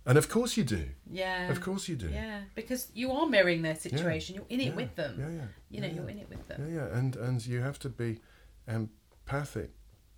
[0.05, 0.85] and of course you do.
[1.09, 1.49] yeah.
[1.51, 2.09] Of course you do.
[2.09, 4.35] Yeah, because you are mirroring their situation.
[4.35, 4.41] Yeah.
[4.49, 5.15] You're in it with them.
[5.19, 5.47] Yeah, yeah.
[5.71, 6.57] You know, you're in it with them.
[6.67, 8.19] Yeah, yeah, and and you have to be
[8.67, 9.71] empathic,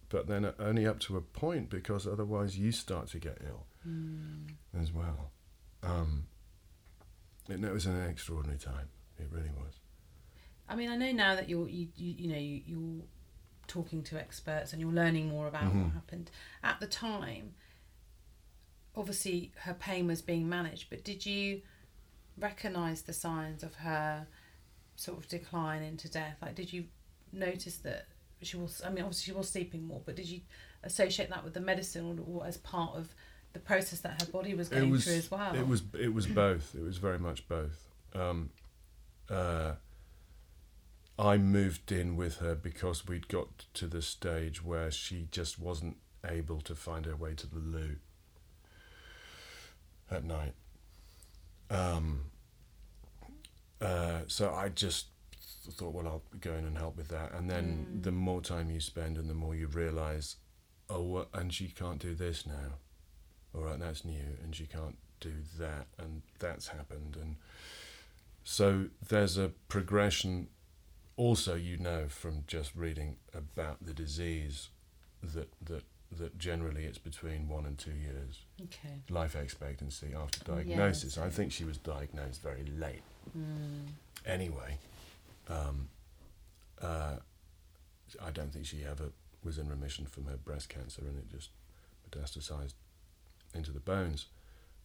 [0.10, 4.56] but then only up to a point because otherwise you start to get ill Mm.
[4.80, 5.32] as well.
[5.84, 6.28] Um,
[7.50, 8.90] it, it was an extraordinary time.
[9.18, 9.80] It really was.
[10.68, 13.04] I mean, I know now that you're you you, you know you, you're
[13.68, 15.84] talking to experts and you're learning more about Mhm.
[15.86, 16.32] what happened
[16.64, 17.54] at the time.
[18.96, 21.62] Obviously, her pain was being managed, but did you
[22.38, 24.28] recognise the signs of her
[24.96, 26.38] sort of decline into death?
[26.42, 26.86] Like, did you
[27.32, 28.08] notice that
[28.42, 28.82] she was?
[28.86, 30.42] I mean, obviously she was sleeping more, but did you
[30.84, 33.14] associate that with the medicine or, or as part of
[33.54, 35.56] the process that her body was going was, through as well?
[35.56, 36.76] It was it was both.
[36.76, 37.88] It was very much both.
[38.14, 38.52] Um,
[39.30, 39.74] uh,
[41.20, 45.98] I moved in with her because we'd got to the stage where she just wasn't
[46.24, 47.96] able to find her way to the loo
[50.12, 50.54] at night.
[51.70, 52.26] Um,
[53.82, 55.08] uh, so I just
[55.72, 57.34] thought, well, I'll go in and help with that.
[57.34, 58.04] And then Mm.
[58.04, 60.38] the more time you spend and the more you realise,
[60.90, 62.74] oh, what, and she can't do this now.
[63.54, 67.16] All right, that's new, and she can't do that, and that's happened.
[67.20, 67.38] And
[68.44, 70.50] so there's a progression.
[71.16, 74.70] Also, you know from just reading about the disease
[75.24, 79.02] that, that, that generally it's between one and two years okay.
[79.10, 81.16] life expectancy after diagnosis.
[81.18, 81.26] yes.
[81.26, 83.02] I think she was diagnosed very late.
[83.36, 83.88] Mm.
[84.28, 84.78] Anyway,
[85.50, 85.90] um,
[86.82, 87.16] uh,
[88.22, 89.12] I don't think she ever
[89.44, 91.50] was in remission from her breast cancer, and it just
[92.10, 92.74] metastasized
[93.54, 94.28] into the bones.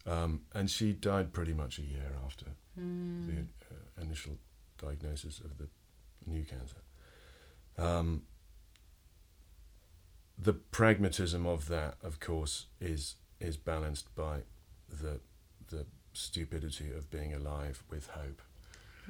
[0.07, 2.47] Um, and she died pretty much a year after
[2.81, 3.27] Mm.
[3.27, 3.41] the
[3.75, 4.39] uh, initial
[4.79, 5.69] diagnosis of the
[6.27, 6.79] new cancer.
[7.77, 8.23] Um,
[10.39, 14.43] the pragmatism of that, of course, is is balanced by
[14.89, 15.21] the
[15.69, 18.41] the stupidity of being alive with hope.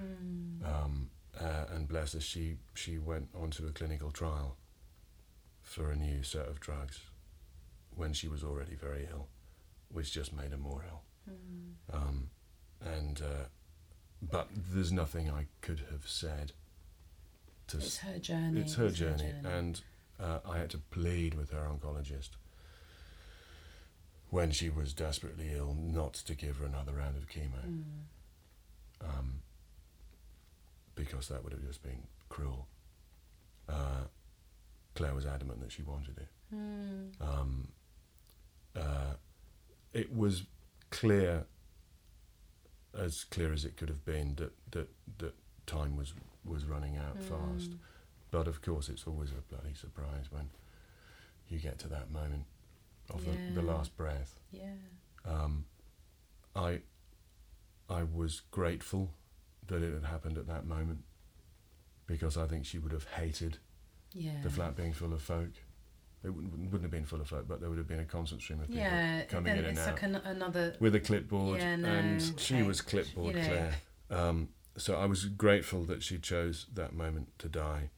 [0.01, 0.65] Mm.
[0.65, 4.57] Um, uh, and bless her, she she went onto a clinical trial
[5.63, 7.01] for a new set of drugs
[7.95, 9.29] when she was already very ill,
[9.91, 11.03] which just made her more ill.
[11.31, 11.95] Mm.
[11.95, 12.31] Um,
[12.85, 13.45] and uh,
[14.21, 16.53] but there's nothing I could have said
[17.69, 18.61] to It's her journey.
[18.61, 19.81] it's her journey, and
[20.21, 22.31] uh, I had to plead with her oncologist
[24.31, 27.83] when she was desperately ill not to give her another round of chemo Mm.
[29.03, 29.43] um,
[30.95, 32.67] because that would have just been cruel.
[33.69, 34.05] Uh,
[34.95, 36.29] Claire was adamant that she wanted it.
[36.55, 37.11] Mm.
[37.21, 37.69] Um,
[38.77, 39.15] uh,
[39.93, 40.45] it was
[40.91, 41.45] clear,
[42.99, 45.35] as clear as it could have been, that, that, that
[45.67, 47.71] time was, was running out fast.
[47.71, 47.79] Mm.
[48.31, 50.51] But of course, it's always a bloody surprise when
[51.49, 52.45] you get to that moment
[53.11, 54.39] of the, the last breath.
[54.51, 54.73] Yeah.
[55.27, 55.67] Um,
[56.57, 56.81] I,
[57.89, 59.11] I was grateful
[59.69, 61.01] that it had happened at that moment
[62.07, 63.59] because I think she would have hated
[64.13, 64.41] Yeah.
[64.43, 65.51] the flat being full of folk.
[66.25, 68.43] It wouldn't, wouldn't have been full of folk, but there would have been a constant
[68.43, 69.23] stream of people Yeah.
[69.25, 70.77] coming in and it's out like an, another.
[70.79, 73.49] with a clipboard, Yeah, no, and she was clipboard You know.
[73.49, 73.75] Claire.
[74.11, 77.91] Um, so I was grateful that she chose that moment to die,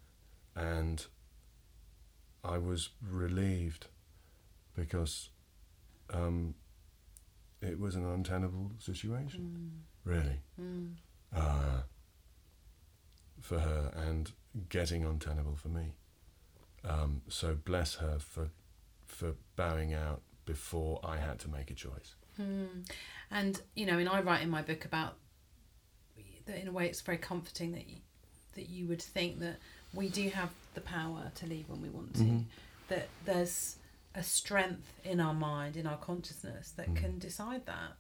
[0.57, 1.05] and
[2.43, 3.87] I was relieved
[4.75, 5.31] because
[6.11, 6.55] um,
[7.61, 10.11] it was an untenable situation, Mm.
[10.13, 10.95] really, Mm.
[11.35, 11.83] Uh,
[13.41, 14.33] for her and
[14.69, 15.93] getting untenable for me.
[16.85, 18.51] Um, so bless her for
[19.07, 22.15] for bowing out before I had to make a choice.
[22.41, 22.89] Mm.
[23.31, 25.17] And you know, and I write in my book about
[26.47, 26.61] that.
[26.61, 27.97] In a way, it's very comforting that you,
[28.55, 29.57] that you would think that
[29.95, 32.23] we do have the power to leave when we want to.
[32.23, 32.45] Mhm.
[32.89, 33.77] That there's
[34.15, 36.97] a strength in our mind, in our consciousness, that Mm.
[36.97, 37.93] can decide that.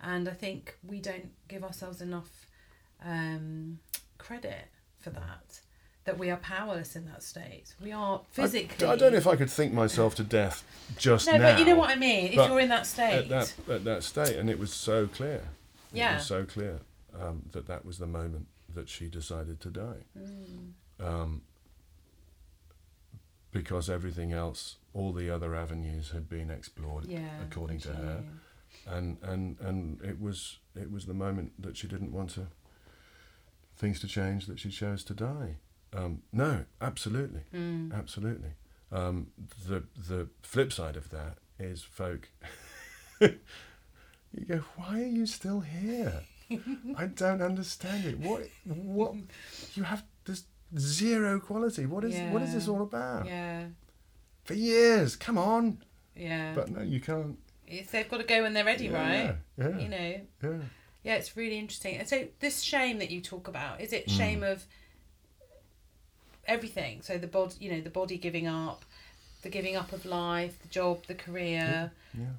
[0.00, 2.46] And I think we don't give ourselves enough
[3.04, 3.78] um,
[4.18, 4.66] credit
[4.98, 5.60] for that.
[6.04, 7.74] That we are powerless in that state.
[7.80, 8.86] We are physically.
[8.86, 10.64] I, I don't know if I could think myself to death
[10.96, 11.50] just No, now.
[11.52, 12.26] but you know what I mean.
[12.28, 15.42] If you're in that state, At that at that state, and it was so clear.
[15.92, 16.16] It Yeah.
[16.16, 16.80] was so clear
[17.18, 20.04] um, that that was the moment that she decided to die.
[20.18, 20.72] Mm.
[21.06, 21.42] Um,
[23.52, 28.22] because everything else, all the other avenues had been explored, yeah, according to her.
[28.86, 32.46] and and and it was it was the moment that she didn't want to
[33.80, 35.56] things to change that she chose to die.
[35.92, 37.40] Um, no, absolutely.
[37.54, 37.92] Mm.
[37.92, 38.50] Absolutely.
[38.92, 39.28] Um,
[39.68, 42.28] the the flip side of that is folk.
[43.20, 46.22] you go, why are you still here?
[46.96, 48.18] I don't understand it.
[48.18, 49.14] What what
[49.74, 50.44] you have this
[50.78, 51.86] zero quality.
[51.86, 53.26] What is what is this all about?
[53.26, 53.66] Yeah,
[54.44, 55.82] For years, come on.
[56.16, 56.52] yeah.
[56.54, 57.38] But no, you can't.
[57.66, 59.34] if they've got to go when they're ready, Yeah, right?
[59.56, 59.78] Yeah.
[59.78, 60.20] You know.
[60.42, 60.58] yeah.
[61.02, 61.96] Yeah, it's really interesting.
[61.96, 64.16] And so this shame that you talk about, is it Mm.
[64.16, 64.66] shame of
[66.46, 67.02] everything?
[67.02, 68.84] So the body, you know, the body giving up,
[69.42, 72.32] the giving up of life, the job, the career, Yeah.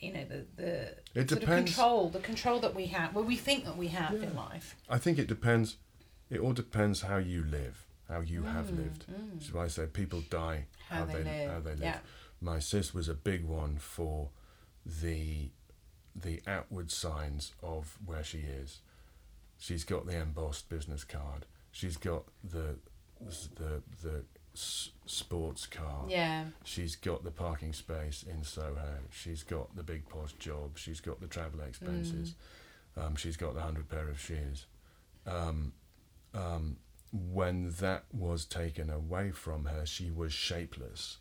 [0.00, 3.36] you know, the the It sort of control, the control that we have, well, we
[3.36, 4.76] think that we have in life.
[4.88, 5.76] I think it depends.
[6.30, 9.06] It all depends how you live, how you have Mm, lived.
[9.10, 9.34] mm.
[9.34, 11.50] Which is why I say people die How, they, live.
[11.50, 11.80] how they live.
[11.82, 11.98] Yeah.
[12.40, 14.30] My sis was a big one for
[14.86, 15.50] the
[16.22, 18.80] the outward signs of where she is.
[19.58, 21.46] She's got the embossed business card.
[21.72, 22.76] She's got the
[23.56, 24.24] the the
[25.06, 26.04] sports car.
[26.08, 26.46] Yeah.
[26.64, 28.98] She's got the parking space in Soho.
[29.10, 30.76] She's got the big posh job.
[30.76, 32.34] She's got the travel expenses.
[32.96, 34.66] Um, she's got the hundred pair of shoes.
[35.26, 35.72] Um,
[36.34, 36.78] um,
[37.12, 41.18] when that was taken away from her, she was shapeless.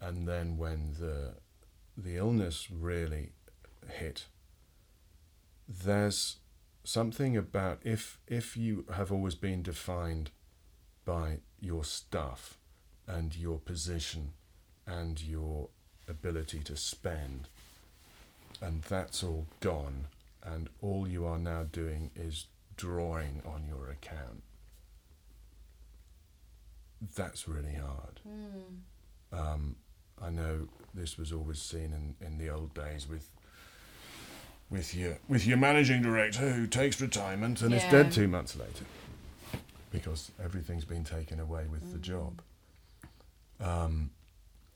[0.00, 1.34] And then when the
[1.96, 3.32] the illness really
[3.88, 4.26] hit,
[5.68, 6.36] there's
[6.84, 10.30] something about if if you have always been defined
[11.04, 12.58] by your stuff
[13.06, 14.32] and your position
[14.86, 15.68] and your
[16.08, 17.48] ability to spend
[18.62, 20.06] and that's all gone
[20.42, 22.46] and all you are now doing is
[22.76, 24.42] drawing on your account
[27.14, 28.20] that's really hard.
[29.32, 29.76] Um,
[30.20, 33.30] I know this was always seen in, in the old days with
[34.70, 38.84] with your with your managing director who takes retirement and is dead two months later
[39.90, 42.42] because everything's been taken away with the job.
[43.60, 44.10] Um,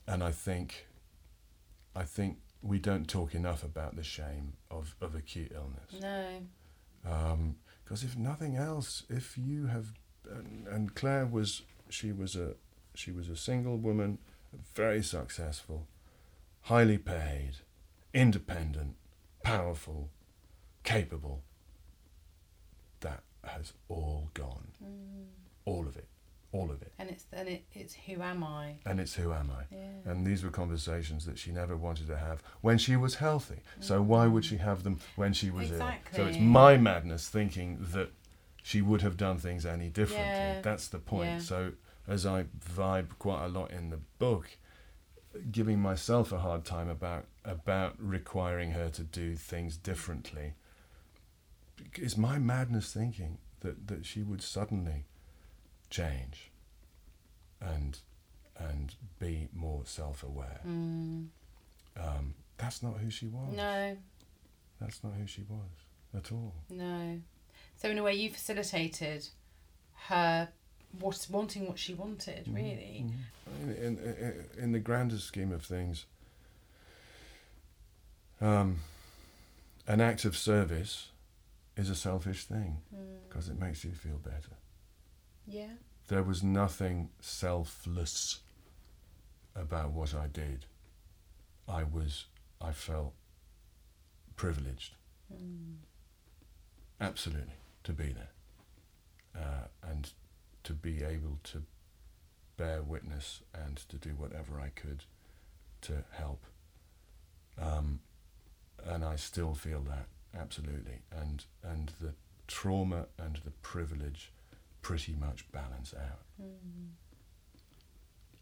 [0.07, 0.87] and I think
[1.95, 7.53] I think we don't talk enough about the shame of, of acute illness No.
[7.83, 9.87] because if nothing else, if you have,
[10.31, 12.53] and, and Claire was, she was a,
[12.95, 14.17] she was a single woman,
[14.75, 15.87] very successful,
[16.61, 17.57] highly paid,
[18.13, 18.95] independent,
[19.43, 20.09] powerful,
[20.83, 21.43] capable.
[23.01, 25.25] That has all gone, mm.
[25.65, 26.07] all of it,
[26.53, 28.75] all of it, And it's and it, it's who am I?
[28.85, 29.75] and it's who am I?
[29.75, 30.11] Yeah.
[30.11, 33.59] And these were conversations that she never wanted to have when she was healthy.
[33.81, 34.49] So why would mm.
[34.49, 35.91] she have them when she was ill?
[36.15, 38.11] So it's my madness thinking that
[38.63, 40.29] she would have done things any differently.
[40.29, 40.61] Yeah.
[40.61, 41.29] That's the point.
[41.29, 41.39] Yeah.
[41.39, 41.71] So
[42.07, 44.57] as I vibe quite a lot in the book,
[45.51, 50.53] giving myself a hard time about about requiring her to do things differently.
[51.95, 55.05] It's my madness thinking that, that she would suddenly
[55.89, 56.51] change
[57.59, 57.99] and
[58.57, 60.61] and be more self aware.
[60.65, 61.27] Mm.
[61.97, 63.55] Um, that's not who she was.
[63.55, 63.97] No.
[64.79, 65.69] That's not who she was
[66.15, 66.53] at all.
[66.69, 67.19] No.
[67.75, 69.27] So in a way, you facilitated
[70.07, 70.49] her
[70.99, 73.05] what wanting what she wanted, really.
[73.61, 76.05] In, in, in, in the grander scheme of things,
[78.41, 78.79] um,
[79.87, 81.09] an act of service
[81.75, 82.77] is a selfish thing
[83.27, 84.57] because it makes you feel better.
[85.47, 85.73] Yeah.
[86.07, 88.39] There was nothing selfless
[89.55, 90.65] about what I did.
[91.67, 92.25] I was,
[92.61, 93.13] I felt
[94.35, 94.95] privileged.
[97.01, 98.29] Absolutely, to be there.
[99.35, 100.11] Uh, and
[100.63, 101.63] to be able to
[102.57, 105.03] bear witness and to do whatever I could
[105.81, 106.45] to help.
[107.61, 107.99] Um,
[108.85, 110.07] and I still feel that,
[110.39, 111.01] absolutely.
[111.11, 112.13] And, and the
[112.47, 114.31] trauma and the privilege
[114.81, 116.19] pretty much balance out.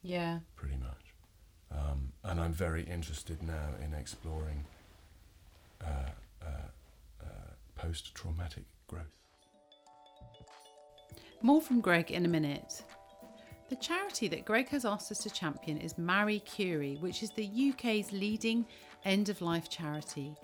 [0.01, 0.39] Yeah.
[0.55, 1.13] pretty much.
[1.71, 4.65] Um, and I'm very interested now in exploring
[5.81, 6.09] uh,
[6.41, 6.67] uh,
[7.23, 7.25] uh,
[7.75, 9.20] post traumatic growth.
[11.43, 12.83] More from Greg in a minute.
[13.69, 17.71] The charity that Greg has asked us to champion is Marie Curie, which is the
[17.71, 18.67] UK's leading
[19.05, 20.35] end of life charity.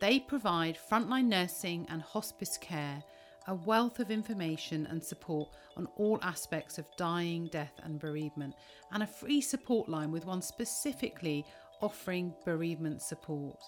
[0.00, 3.04] They provide frontline nursing and hospice care,
[3.48, 8.54] a wealth of information and support on all aspects of dying, death, and bereavement,
[8.92, 11.44] and a free support line with one specifically
[11.82, 13.58] offering bereavement support.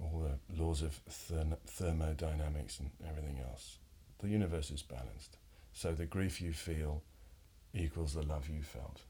[0.01, 3.77] All the laws of therm- thermodynamics and everything else.
[4.19, 5.37] The universe is balanced.
[5.73, 7.01] So the grief you feel
[7.73, 9.01] equals the love you felt.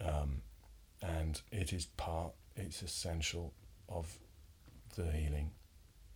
[0.00, 0.42] Um,
[1.00, 3.52] and it is part, it's essential
[3.88, 4.18] of
[4.96, 5.52] the healing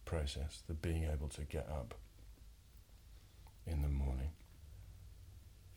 [0.04, 1.94] process, the being able to get up
[3.66, 4.30] in the morning.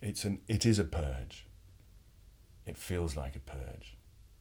[0.02, 1.46] It's an it is a purge.
[2.66, 3.98] It feels like a purge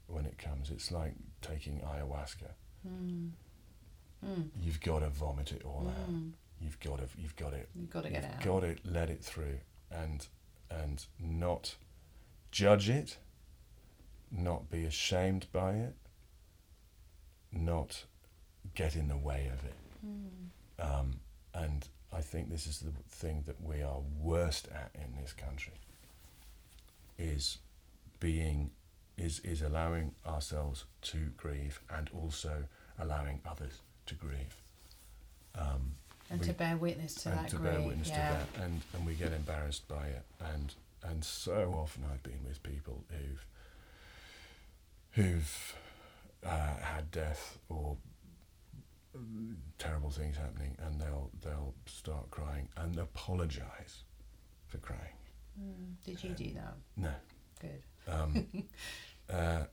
[0.06, 0.70] when it comes.
[0.70, 2.52] It's like taking ayahuasca.
[2.86, 3.30] Mm.
[4.24, 4.48] Mm.
[4.60, 6.10] You've got to vomit it all out.
[6.10, 6.32] Mm.
[6.60, 8.44] You've got to you've got to You've got to get you've out.
[8.44, 9.58] got to let it through
[9.90, 10.26] and
[10.70, 11.76] and not
[12.50, 13.18] judge it,
[14.30, 15.94] not be ashamed by it,
[17.52, 18.04] not
[18.74, 19.76] get in the way of it.
[20.06, 21.00] Mm.
[21.00, 21.20] Um,
[21.54, 25.74] and I think this is the thing that we are worst at in this country
[27.18, 27.58] is
[28.20, 28.70] being
[29.16, 32.64] is is allowing ourselves to grieve and also
[32.98, 34.56] allowing others to grieve.
[35.56, 35.96] Um,
[36.30, 37.72] And we- to bear witness to and that to grief.
[37.72, 38.28] bear witness yeah.
[38.30, 42.44] to that, and and we get embarrassed by it, and and so often I've been
[42.46, 43.46] with people who've
[45.12, 45.74] who've
[46.44, 47.96] uh, had death or
[49.16, 54.04] mm, terrible things happening, and they'll they'll start crying and apologise
[54.66, 55.14] for crying.
[55.60, 55.94] Mm.
[56.04, 56.74] Did you do that?
[56.96, 57.10] No,
[57.60, 57.82] Good.
[58.06, 58.46] um,
[59.32, 59.64] uh,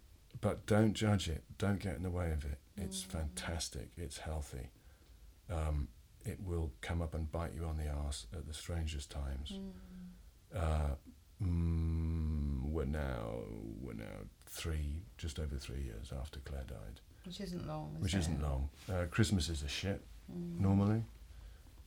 [0.42, 1.44] but don't judge it.
[1.58, 2.58] Don't get in the way of it.
[2.78, 3.08] It's Mm.
[3.12, 3.90] fantastic.
[3.98, 4.70] It's healthy.
[5.50, 5.88] Um,
[6.26, 9.54] it will come up and bite you on the arse at the strangest times.
[9.54, 9.72] Mm.
[10.56, 10.96] Uh,
[11.44, 13.42] mm, we're now
[13.82, 17.94] we're now three, just over three years after Claire died, Which isn't long.
[17.98, 18.70] Is which isn't long.
[18.92, 20.02] Uh, Christmas is a shit
[20.32, 20.60] Mm.
[20.60, 21.04] normally.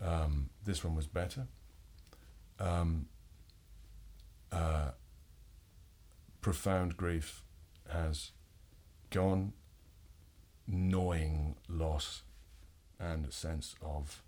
[0.01, 1.49] Um, this one was better.
[2.61, 3.09] Um,
[4.53, 4.93] uh,
[6.41, 7.43] profound grief
[7.91, 8.31] has
[9.11, 9.55] gone,
[10.69, 12.23] gnawing loss
[13.01, 14.23] and a sense of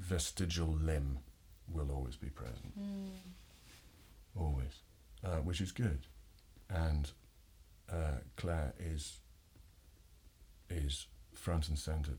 [0.00, 1.18] vestigial limb
[1.68, 3.10] will always be present, Mm.
[4.36, 4.82] always,
[5.24, 6.06] uh, which is good.
[6.68, 7.10] And
[7.90, 9.20] uh, Claire is
[10.68, 12.16] is front and centre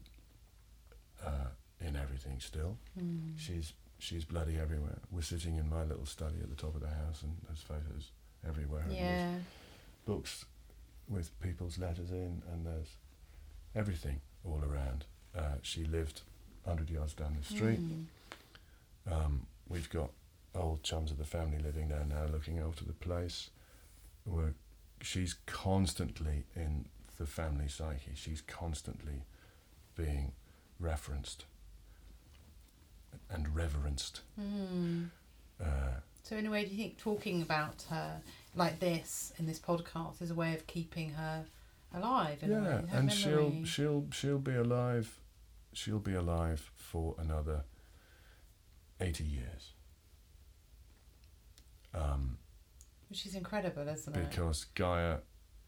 [1.26, 2.78] uh, in everything still.
[3.00, 3.34] Mm.
[3.38, 5.00] She's she's bloody everywhere.
[5.10, 8.12] We're sitting in my little study at the top of the house, and there's photos
[8.48, 8.86] everywhere.
[8.90, 9.36] Yeah.
[10.06, 10.46] books
[11.08, 12.96] with people's letters in, and there's
[13.76, 15.06] everything all around.
[15.38, 16.22] Uh, she lived
[16.66, 17.80] hundred yards down the street.
[17.80, 18.06] Mm.
[19.12, 20.12] Um, we've got
[20.54, 23.50] old chums of the family living there now, looking after the place.
[24.26, 24.54] We're,
[25.02, 26.86] she's constantly in
[27.18, 28.12] the family psyche.
[28.16, 29.24] She's constantly
[29.96, 30.34] being
[30.80, 31.46] referenced
[33.30, 34.22] and reverenced.
[34.40, 35.10] Mm.
[35.62, 35.66] Uh,
[36.24, 38.22] So, in a way, do you think talking about her
[38.56, 41.46] like this in this podcast is a way of keeping her
[41.94, 42.44] alive?
[42.44, 45.18] In a way, yeah, and she'll she'll she'll be alive.
[45.74, 47.64] She'll be alive for another
[49.00, 49.74] eighty years.
[51.94, 52.38] Um,
[53.10, 54.30] Which is incredible, isn't it?
[54.30, 55.18] because Gaia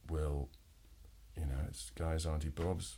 [0.10, 0.50] will,
[1.38, 2.98] you know, it's Gaia's Auntie Bob's.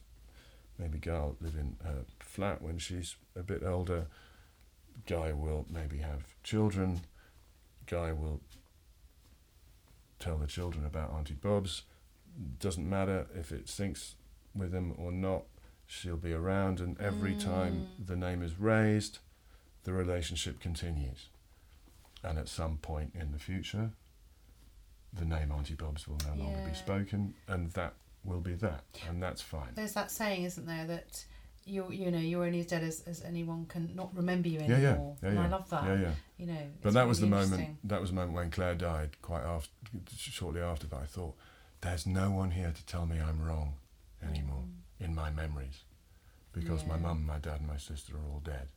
[0.77, 4.07] Maybe Gaia will live in her flat when she's a bit older.
[5.07, 7.01] Gaia will maybe have children.
[7.87, 8.41] Gaia will
[10.19, 11.83] tell the children about Auntie Bob's.
[12.59, 14.13] Doesn't matter if it syncs
[14.53, 15.43] with them or not.
[15.87, 18.07] She'll be around, and every time Mm.
[18.07, 19.19] the name is raised,
[19.83, 21.29] the relationship continues.
[22.23, 23.91] And at some point in the future,
[25.13, 29.21] the name Auntie Bob's will no longer be spoken, and that will be that, and
[29.21, 29.73] that's fine.
[29.75, 31.23] There's that saying, isn't there, that
[31.67, 34.79] you you know you're only as dead as, as anyone can not remember you anymore.
[34.79, 35.43] yeah, yeah, and yeah.
[35.43, 35.83] I love that.
[35.85, 36.11] Yeah, yeah.
[36.37, 37.77] You know, But that was the moment.
[37.83, 39.21] That was the moment when Claire died.
[39.21, 39.69] Quite after,
[40.09, 41.35] shortly after that, I thought,
[41.81, 43.75] "There's no one here to tell me I'm wrong
[44.23, 44.63] anymore
[44.99, 45.83] in my memories,
[46.53, 48.67] because my mum, my dad, and my sister are all dead."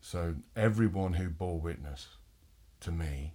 [0.00, 2.08] So everyone who bore witness
[2.80, 3.34] to me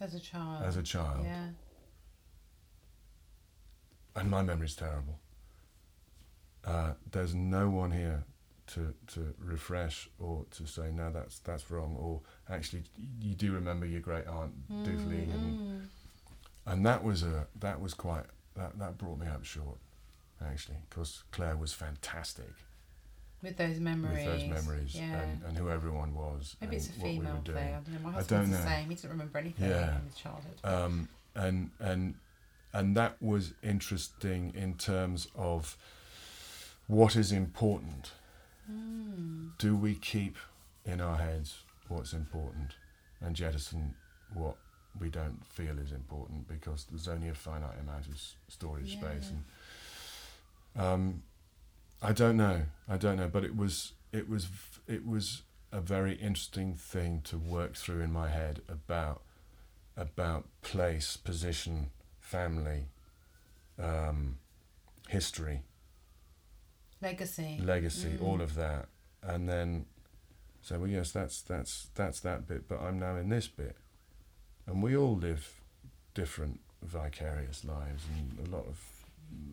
[0.00, 0.62] As a child.
[0.64, 1.48] as a child, Yeah.
[4.16, 5.18] and my memory's terrible.
[6.64, 8.24] Uh, there's no one here
[8.66, 12.82] to to refresh or to say no, that's that's wrong, or actually
[13.20, 15.86] you do remember your great aunt Mm, and mm.
[16.66, 19.78] and that was a that was quite that that brought me up short,
[20.44, 22.52] actually, because Claire was fantastic
[23.42, 24.26] With those memories.
[24.26, 25.20] with those memories Yeah.
[25.22, 27.42] and, and who everyone was Maybe and it's a we female thing.
[27.44, 27.58] doing.
[27.58, 27.98] I don't know.
[28.00, 28.64] My I husband's don't the know.
[28.76, 28.88] same.
[28.88, 29.96] He doesn't remember anything Yeah.
[29.98, 30.58] in his childhood.
[30.64, 32.14] um, and and
[32.72, 35.76] and that was interesting in terms of
[36.86, 38.12] what is important.
[38.70, 39.56] Mm.
[39.58, 40.36] Do we keep
[40.84, 41.58] in our heads
[41.88, 42.74] what's important
[43.20, 43.94] and jettison
[44.34, 44.56] what
[45.00, 49.42] we don't feel is important because there's only a finite amount of storage space and
[50.78, 51.22] um,
[52.00, 52.62] I don't know.
[52.88, 53.28] I don't know.
[53.28, 54.48] But it was it was
[54.86, 59.22] it was a very interesting thing to work through in my head about
[59.96, 62.84] about place position family
[63.78, 64.38] um,
[65.08, 65.62] history.
[67.00, 67.60] Legacy.
[67.62, 68.22] legacy, Mm.
[68.22, 68.88] all of that,
[69.22, 69.86] and then
[70.62, 73.76] so well, yes, that's that's that's that bit, but I'm now in this bit,
[74.66, 75.60] and we all live
[76.14, 78.97] different vicarious lives, and a lot of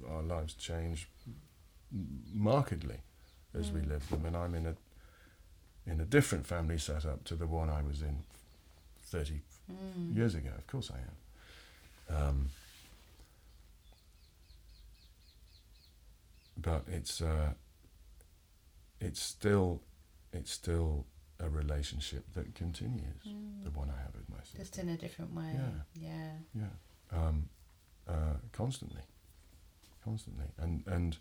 [0.08, 1.08] our lives change
[2.34, 2.98] markedly
[3.54, 3.90] as we Mm.
[3.90, 4.76] live them, and I'm in a
[5.88, 8.24] in a different family setup to the one I was in
[9.12, 10.16] thirty Mm.
[10.16, 10.52] years ago.
[10.58, 11.16] Of course, I am.
[12.18, 12.50] Um,
[16.58, 17.54] but it's uh,
[19.00, 19.82] it's still
[20.34, 21.06] it's still
[21.40, 23.24] a relationship that continues.
[23.64, 23.76] The Mm.
[23.76, 24.58] one I have with my sister.
[24.58, 25.54] Just in a different way.
[25.54, 25.84] Yeah.
[25.94, 26.38] Yeah.
[26.54, 27.50] Yeah, um,
[28.08, 29.02] uh, constantly,
[30.06, 31.18] constantly, and and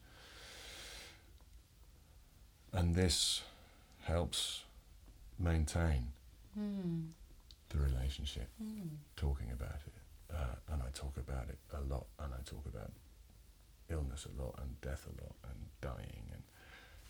[2.72, 3.42] and this
[4.04, 4.62] helps
[5.38, 6.08] maintain
[6.58, 7.08] Mm.
[7.70, 8.48] the relationship.
[8.62, 8.88] Mm.
[9.16, 12.92] Talking about it, uh, and I talk about it a lot, and I talk about
[13.90, 16.42] illness a lot, and death a lot, and dying, and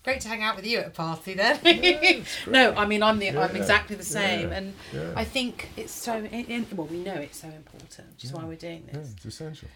[0.03, 1.59] Great to hang out with you at a party then.
[1.63, 2.73] it's no.
[2.75, 6.15] I mean I'm the I'm exactly the same, yeah, and yeah, I think it's so.
[6.17, 9.11] In, in, well, we know it's so important, which is why we're doing yeah, this.
[9.13, 9.67] it's essential.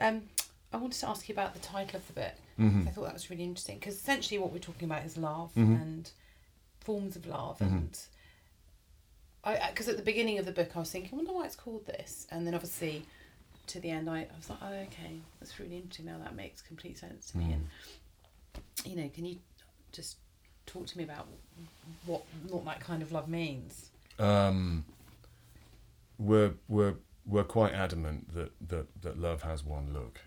[0.00, 0.22] Um,
[0.72, 2.34] I wanted to ask you about the title of the book.
[2.58, 2.86] Mhm.
[2.86, 5.80] I thought that was really interesting because essentially what we're talking about is love Mhm.
[5.80, 6.10] and
[6.80, 7.66] forms of love Mhm.
[7.66, 8.00] and
[9.44, 11.56] I because at the beginning of the book I was thinking I wonder why it's
[11.56, 13.06] called this and then obviously
[13.68, 16.60] to the end I, I was like oh okay that's really interesting now that makes
[16.62, 17.52] complete sense to me Mhm.
[17.54, 17.68] and
[18.84, 19.38] you know can you
[19.92, 20.16] just
[20.66, 21.26] talk to me about
[22.06, 24.84] what what that kind of love means um,
[26.18, 30.20] we're we're we're quite adamant that, that, that love has one look.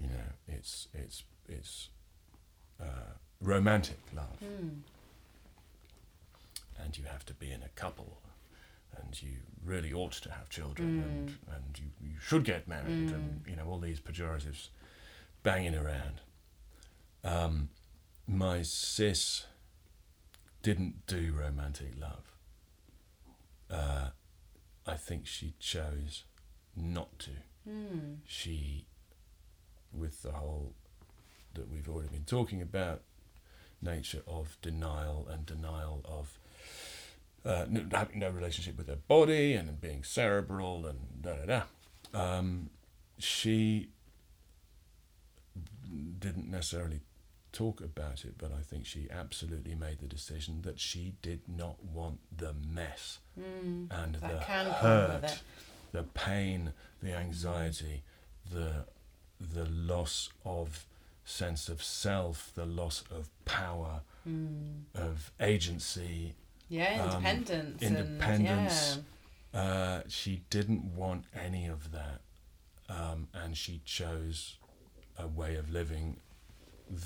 [0.00, 1.90] You know, it's it's it's
[2.80, 4.80] uh, romantic love, mm.
[6.82, 8.18] and you have to be in a couple,
[8.96, 9.32] and you
[9.64, 13.66] really ought to have children, and and you, you should get married, and you know
[13.66, 14.68] all these pejoratives
[15.42, 16.20] banging around.
[17.22, 17.68] Um,
[18.26, 19.46] my sis
[20.62, 22.32] didn't do romantic love.
[23.70, 24.10] Uh,
[24.86, 26.24] I think she chose
[26.76, 27.30] not to.
[27.68, 28.16] Mm.
[28.26, 28.86] She,
[29.92, 30.74] with the whole
[31.54, 33.02] that we've already been talking about,
[33.82, 36.38] nature of denial and denial of
[37.44, 41.46] uh, n- having no relationship with her body and being cerebral and da da
[42.12, 42.32] da.
[42.38, 42.70] Um,
[43.18, 43.88] she
[46.18, 47.00] didn't necessarily
[47.52, 51.82] talk about it, but I think she absolutely made the decision that she did not
[51.84, 53.88] want the mess Mm.
[53.90, 54.28] and the
[54.82, 55.42] hurt,
[55.92, 56.72] the pain,
[57.02, 58.02] the anxiety,
[58.52, 58.84] the
[59.40, 60.86] the loss of
[61.24, 64.82] sense of self, the loss of power, mm.
[64.94, 66.34] of agency.
[66.68, 68.94] yeah Um, independence independence.
[68.96, 69.04] and,
[69.52, 69.60] yeah.
[69.60, 72.20] Uh, she didn't want any of that,
[72.88, 74.56] um, and she chose
[75.18, 76.16] a way of living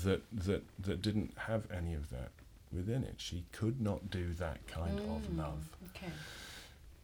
[0.03, 2.31] that that that didn't have any of that
[2.71, 3.15] within it.
[3.17, 5.69] She could not do that kind of Mm, love.
[5.95, 6.11] Okay.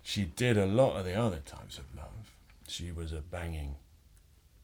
[0.04, 2.32] She did a lot of the other types of love.
[2.68, 3.76] She was a banging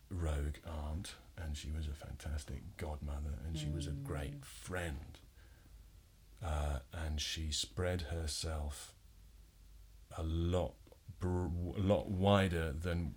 [0.09, 5.19] rogue aunt, and she was a fantastic godmother, and she was a great friend.
[6.43, 8.93] Uh, and she spread herself
[10.17, 10.73] a lot,
[11.19, 11.47] br-
[11.77, 13.15] a lot wider than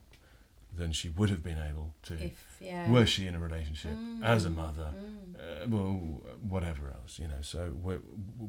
[0.72, 2.14] than she would have been able to.
[2.14, 2.88] If yeah.
[2.90, 5.34] Were she in a relationship as a Mm, mother, mm.
[5.64, 7.42] uh, well, whatever else, you know.
[7.42, 7.96] So we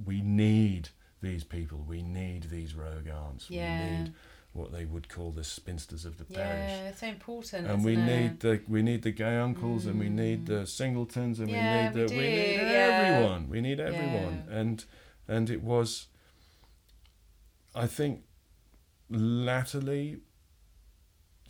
[0.06, 0.90] we need
[1.22, 1.80] these people.
[1.88, 3.50] We need these rogue aunts.
[3.50, 3.90] We Yeah.
[4.04, 4.14] need
[4.54, 6.72] what they would call the spinsters of the parish.
[6.72, 7.68] Yeah, so important.
[7.68, 8.06] And we it?
[8.06, 10.48] need the we need the gay uncles, and we need Mm.
[10.48, 13.02] the singletons, and Yeah, we need we the we need do, yeah.
[13.14, 13.50] everyone.
[13.50, 14.58] We need everyone, Yeah.
[14.60, 14.86] and
[15.28, 16.08] and it was.
[17.74, 18.24] I think,
[19.10, 20.20] latterly.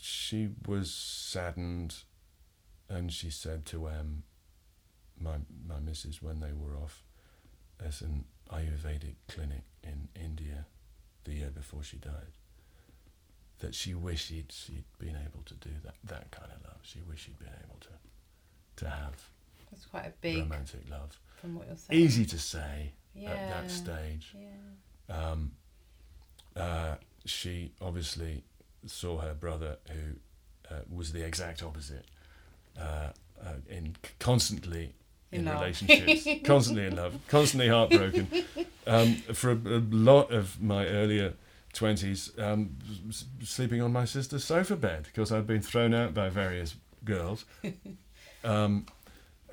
[0.04, 2.04] She was saddened,
[2.90, 4.24] and she said to um,
[5.16, 5.38] my
[5.68, 7.04] my missus when they were off,
[7.80, 10.66] as an Ayurvedic clinic in India,
[11.24, 12.34] the year before she died
[13.62, 16.80] that she wished she'd, she'd been able to do that, that kind of love.
[16.84, 17.88] She wished she'd been able to
[18.78, 19.14] to have
[19.72, 21.20] That's quite a big romantic love.
[21.40, 22.02] from what you're saying.
[22.02, 23.30] Easy to say yeah.
[23.32, 24.36] at that stage.
[24.38, 25.16] Yeah.
[25.16, 25.52] Um,
[26.56, 26.96] uh,
[27.26, 28.44] she obviously
[28.86, 32.06] saw her brother, who uh, was the exact opposite,
[32.80, 33.10] uh,
[33.44, 34.94] uh, in constantly
[35.32, 38.28] in, In relationships, constantly in love, constantly heartbroken.
[38.88, 41.34] Um, for a, a lot of my earlier
[41.74, 42.78] twenties, um,
[43.10, 47.46] s- sleeping on my sister's sofa bed because I'd been thrown out by various girls.
[48.44, 48.88] Um,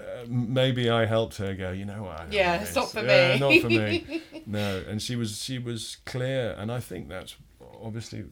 [0.00, 1.72] uh, maybe I helped her go.
[1.72, 2.20] You know what?
[2.20, 4.22] I Yeah, it's not for Yeah, me." not for me.
[4.46, 7.36] No, and she was she was clear, and I think that's
[7.82, 8.24] obviously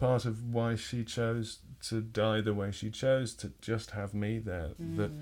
[0.00, 1.58] part of why she chose
[1.88, 4.70] to die the way she chose to just have me there.
[4.96, 5.20] That Mm.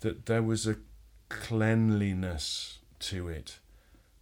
[0.00, 0.76] that there was a
[1.30, 3.58] cleanliness to it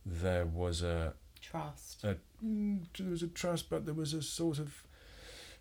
[0.06, 1.14] there was a
[1.50, 2.04] Trust.
[2.04, 4.84] a mm, there was a trust, but there was a sort of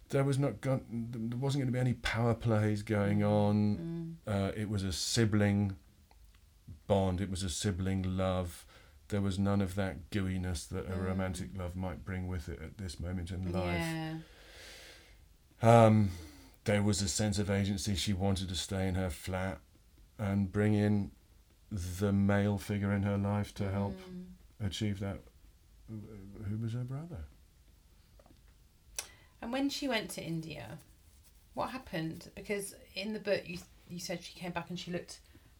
[0.09, 4.17] there was not gon- there wasn't going to be any power plays going on.
[4.27, 4.33] Mm.
[4.33, 5.75] Uh, it was a sibling
[6.87, 7.19] bond.
[7.21, 8.65] It was a sibling love.
[9.09, 11.05] There was none of that gooiness that a Mm.
[11.07, 13.79] romantic love might bring with it at this moment in life.
[13.79, 14.15] Yeah.
[15.61, 16.11] Um,
[16.65, 17.95] there was a sense of agency.
[17.95, 19.59] She wanted to stay in her flat
[20.19, 21.11] and bring in
[21.71, 24.65] the male figure in her life to help Mm.
[24.65, 25.19] achieve that.
[25.89, 27.19] Who was her brother?
[29.41, 30.79] And when she went to India,
[31.53, 32.29] what happened?
[32.35, 33.59] Because in the book you
[33.89, 35.19] you said she came back and she looked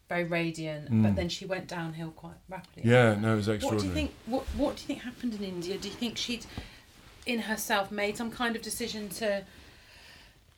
[0.09, 1.03] very radiant, Mm.
[1.03, 2.89] but then she went downhill quite rapidly.
[2.89, 3.75] Yeah, no, it was extraordinary.
[3.75, 4.11] What do you think?
[4.25, 5.77] What What do you think happened in India?
[5.77, 6.45] Do you think she'd,
[7.25, 9.45] in herself, made some kind of decision to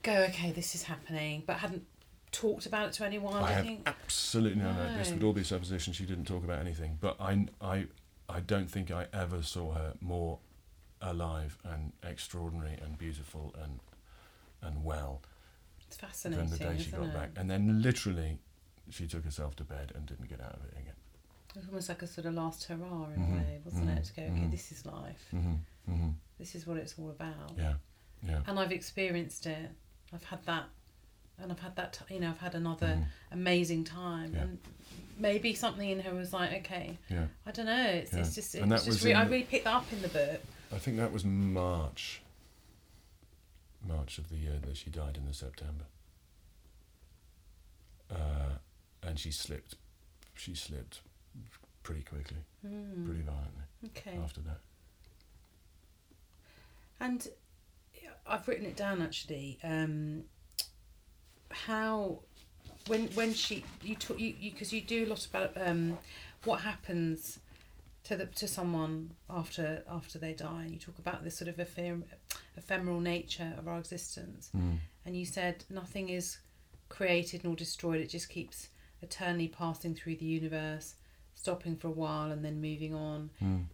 [0.03, 0.13] go?
[0.30, 1.86] Okay, this is happening, but hadn't
[2.32, 3.34] talked about it to anyone.
[3.43, 3.88] I you have think?
[3.88, 4.97] absolutely no, no.
[4.97, 5.93] This would all be supposition.
[5.93, 7.86] She didn't talk about anything, but I, I,
[8.30, 10.39] I don't think I ever saw her more
[11.01, 13.80] alive and extraordinary and beautiful and
[14.61, 15.21] and well
[15.88, 16.49] It's fascinating.
[16.49, 17.13] than the day she got it?
[17.13, 17.30] back.
[17.38, 18.38] And then literally,
[18.89, 20.93] she took herself to bed and didn't get out of it again.
[21.49, 23.97] It was almost like a sort of last hurrah in Mhm, a way, wasn't mhm,
[23.97, 24.03] it?
[24.05, 24.51] To go, okay, mhm.
[24.51, 25.25] this is life.
[25.32, 25.55] hmm
[25.88, 27.53] hmm This is what it's all about.
[27.57, 27.73] Yeah,
[28.21, 28.41] yeah.
[28.45, 29.69] And I've experienced it.
[30.13, 30.65] I've had that,
[31.41, 31.93] and I've had that.
[31.93, 33.05] T- you know, I've had another Mhm.
[33.32, 34.41] amazing time, Yeah.
[34.43, 34.59] and
[35.20, 37.86] maybe something in her was like, okay, Yeah, I don't know.
[37.86, 38.20] It's, Yeah.
[38.20, 40.07] it's just, And it's that just was re- I really picked that up in the
[40.07, 40.41] book.
[40.72, 42.22] I think that was March.
[43.88, 45.86] March of the year that she died in the September.
[48.11, 48.57] Uh,
[49.03, 49.76] and she slipped.
[50.36, 51.01] She slipped
[51.84, 53.05] pretty quickly, Mm.
[53.05, 54.17] pretty violently Okay.
[54.17, 54.59] after that.
[56.99, 57.28] And
[58.26, 59.59] I've written it down actually.
[59.63, 60.26] Um,
[61.51, 62.20] how
[62.90, 65.98] when when she you talk you because you, do a lot about um,
[66.44, 67.40] what happens
[68.04, 71.56] to the to someone after after they die, and you talk about this sort of
[71.58, 72.04] ephem-
[72.58, 74.50] ephemeral nature of our existence.
[74.56, 74.78] Mm.
[75.06, 76.38] And you said nothing is
[76.90, 78.70] created nor destroyed; it just keeps
[79.02, 80.96] eternally passing through the universe,
[81.36, 83.66] stopping for a while and then moving on Mm.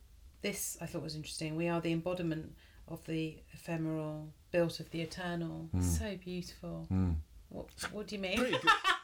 [0.42, 1.56] this I thought was interesting.
[1.56, 2.56] We are the embodiment
[2.88, 5.70] of the ephemeral, built of the eternal.
[5.76, 5.84] Mm.
[5.84, 6.88] So beautiful.
[6.92, 7.16] Mm.
[7.50, 8.56] What What do you mean?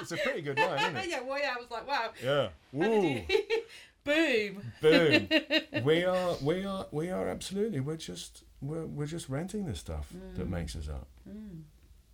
[0.00, 1.08] It's a pretty good line, isn't it?
[1.10, 2.10] yeah, well, yeah, I was like, wow.
[2.22, 2.48] Yeah.
[2.72, 3.02] How Woo.
[3.08, 3.22] you...
[4.04, 4.62] Boom.
[4.82, 5.28] Boom.
[5.84, 6.36] we are.
[6.42, 6.86] We are.
[6.90, 7.80] We are absolutely.
[7.80, 8.44] We're just.
[8.60, 10.50] We're, we're just renting the stuff that Mm.
[10.50, 11.06] makes us up.
[11.28, 11.62] Mm.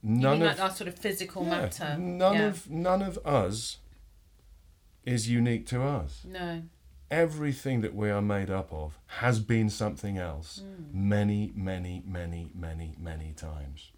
[0.03, 1.97] None of our sort of physical yeah, matter?
[1.99, 2.47] None Yeah.
[2.47, 3.79] of none of us
[5.05, 6.23] is unique to us.
[6.27, 6.63] No.
[7.11, 10.95] Everything that we are made up of has been something else Mm.
[10.95, 13.91] many, many, many, many, many times.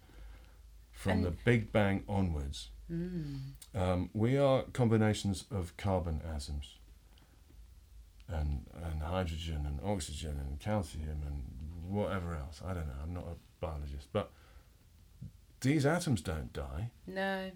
[0.91, 3.39] From And- the Big Bang onwards, Mm.
[3.75, 6.75] um, we are combinations of carbon atoms
[8.27, 11.43] and, and hydrogen and oxygen and calcium and
[11.87, 12.61] whatever else.
[12.65, 14.07] I don't know, I'm not a biologist.
[14.11, 14.29] But
[15.61, 16.91] these atoms don't die.
[17.07, 17.51] No.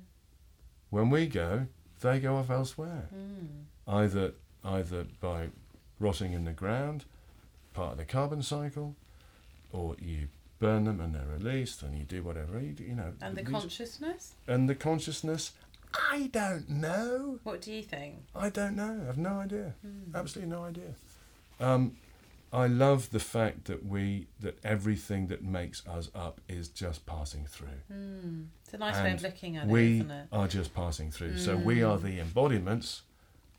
[0.89, 1.67] When we go,
[2.01, 3.09] they go off elsewhere.
[3.13, 3.65] Mm.
[3.87, 4.33] either
[4.63, 5.49] either by
[5.99, 7.05] rotting in the ground,
[7.73, 8.95] part of the carbon cycle,
[9.71, 10.27] or you
[10.59, 13.13] burn them and they're released, and you do whatever you do, you know.
[13.21, 14.33] And the these- consciousness?
[14.47, 15.51] and the consciousness.
[16.11, 17.39] I don't know.
[17.43, 18.23] What do you think?
[18.35, 19.05] I don't know.
[19.07, 19.73] I've no idea.
[19.85, 20.13] Mm.
[20.13, 20.93] Absolutely no idea.
[21.59, 21.95] Um,
[22.51, 27.45] I love the fact that we that everything that makes us up is just passing
[27.45, 27.79] through.
[27.91, 28.47] Mm.
[28.63, 30.27] It's a nice way of looking at it, we isn't it?
[30.31, 31.37] are just passing through.
[31.39, 32.03] So we are Mm.
[32.03, 33.01] the embodiments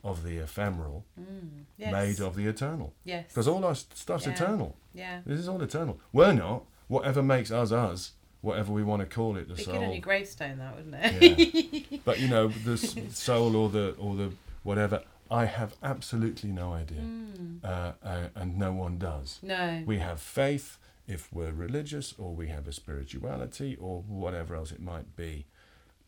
[0.04, 1.64] of the ephemeral, Mm.
[1.76, 1.92] Yes.
[1.92, 2.94] made of the eternal.
[3.04, 3.26] Yes.
[3.28, 4.32] Because all our stuff's Yeah.
[4.34, 4.76] eternal.
[4.94, 5.20] Yeah.
[5.26, 5.98] This is all eternal.
[6.12, 6.64] We're not.
[6.88, 9.92] Whatever makes us us, whatever we want to call it, the Be good on soul.
[9.92, 11.54] your gravestone, that wouldn't it?
[11.90, 11.98] Yeah.
[12.04, 14.32] But you know, the soul or the or the
[14.62, 15.02] whatever.
[15.30, 17.62] I have absolutely no idea, Mm.
[17.62, 19.38] uh, uh, and no one does.
[19.42, 19.82] No.
[19.84, 24.80] We have faith if we're religious, or we have a spirituality, or whatever else it
[24.80, 25.44] might be.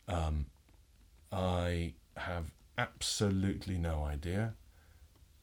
[0.07, 0.47] Um,
[1.31, 4.55] I have absolutely no idea.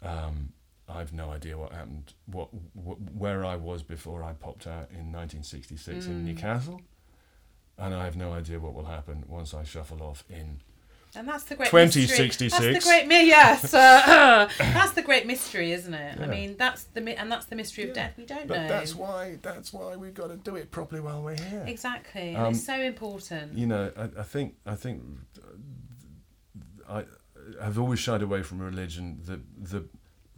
[0.02, 0.52] Um,
[0.88, 5.12] I've no idea what happened, what, wh- where I was before I popped out in
[5.12, 6.24] 1966 in Mm.
[6.24, 6.80] Newcastle,
[7.76, 10.60] and I have no idea what will happen once I shuffle off in.
[11.14, 12.52] And that's the great 2066.
[12.52, 12.72] mystery.
[12.74, 13.72] That's the great mi- yes.
[13.72, 16.20] Uh, that's the great mystery, isn't it?
[16.20, 17.94] I mean, that's the mi- and that's the mystery of Yeah.
[18.08, 18.14] death.
[18.18, 18.68] We don't But know.
[18.68, 21.64] that's why that's why we've got to do it properly while we're here.
[21.66, 22.36] exactly.
[22.36, 23.56] Um, and it's so important.
[23.56, 25.02] you know, I, I think I think
[26.88, 27.04] I
[27.62, 29.20] have always shied away from religion.
[29.24, 29.84] The the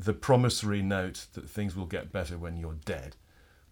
[0.05, 3.17] the promissory note that things will get better when you're dead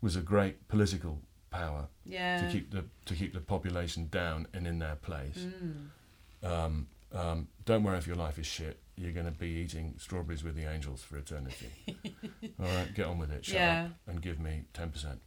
[0.01, 1.21] was a great political
[1.51, 2.41] power yeah.
[2.41, 5.47] to keep the to keep the population down and in their place.
[5.47, 6.47] Mm.
[6.51, 8.77] Um, Um, don't worry if your life is shit.
[8.95, 11.71] You're going to be eating strawberries with the angels for eternity.
[12.61, 13.47] All right, get on with it.
[13.47, 13.85] Shut Yeah.
[13.87, 15.21] up and give me ten percent.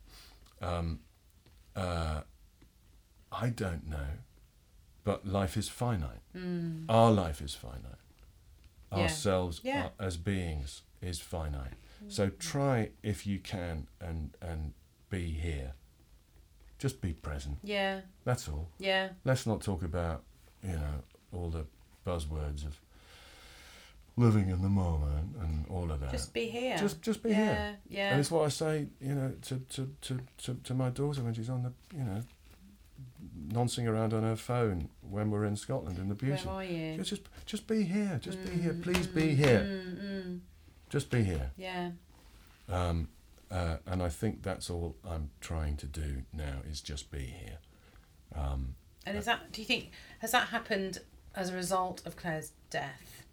[0.61, 0.99] Um,
[1.75, 2.21] uh,
[3.31, 4.09] I don't know,
[5.03, 6.21] but life is finite.
[6.35, 6.85] Mm.
[6.87, 8.03] Our life is finite.
[8.91, 8.99] Yeah.
[8.99, 9.85] Ourselves Yeah.
[9.85, 11.73] are- as beings is finite.
[12.07, 14.73] So try if you can and and
[15.09, 15.73] be here.
[16.79, 17.59] Just be present.
[17.63, 18.69] Yeah, That's all.
[18.79, 20.23] yeah, Let's not talk about
[20.63, 21.65] you know all the
[22.05, 22.79] buzzwords of
[24.17, 26.11] living in the moment and all of that.
[26.11, 26.77] just be here.
[26.77, 27.77] just, just be yeah, here.
[27.89, 28.09] yeah.
[28.11, 31.33] And it's what I say, you know, to, to, to, to, to my daughter when
[31.33, 32.21] she's on the, you know,
[33.51, 36.45] noncing around on her phone when we're in Scotland in the beauty.
[36.45, 36.97] Where are you?
[36.97, 38.19] Just, just, just be here.
[38.21, 38.73] Just be here.
[38.73, 39.59] Mm, Please mm, be here.
[39.59, 40.10] Mm, mm.
[40.91, 41.51] Just be here.
[41.55, 41.91] Yeah.
[42.69, 43.07] Um,
[43.49, 47.57] uh, and I think that's all I'm trying to do now is just be here.
[48.35, 48.75] Um,
[49.05, 49.53] And is that?
[49.53, 50.99] Do you think has that happened
[51.33, 53.23] as a result of Claire's death?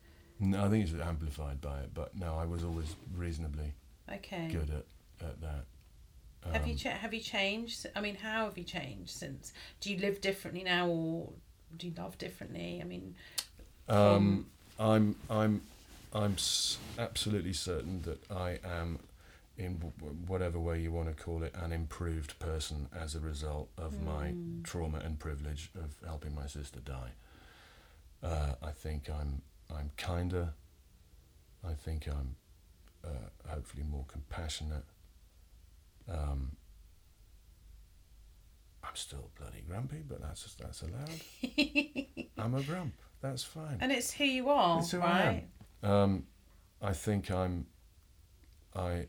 [0.40, 3.72] no, I think it's amplified by it, but no, I was always reasonably
[4.12, 4.46] Okay.
[4.52, 5.64] good at, at that.
[6.52, 7.86] Have you Um, cha- have you changed?
[7.96, 9.52] I mean, how have you changed since?
[9.80, 11.32] Do you live differently now, or
[11.76, 12.78] do you love differently?
[12.80, 13.16] I mean,
[13.88, 14.46] Um,
[14.78, 15.62] I'm I'm
[16.12, 18.98] I'm s- absolutely certain that I am,
[19.56, 23.68] in w- whatever way you want to call it, an improved person as a result
[23.76, 24.64] of my Mm.
[24.64, 27.12] trauma and privilege of helping my sister die.
[28.22, 30.54] Uh, I think I'm I'm kinder.
[31.62, 32.36] I think I'm
[33.04, 34.84] uh, hopefully more compassionate.
[36.09, 36.56] Um,
[38.82, 41.20] I'm still bloody grumpy, but that's that's allowed.
[42.38, 42.94] I'm a grump.
[43.20, 43.78] That's fine.
[43.80, 45.46] and it's who you are, who right?
[45.83, 46.24] Um,
[46.83, 47.66] I think I'm.
[48.74, 49.07] I.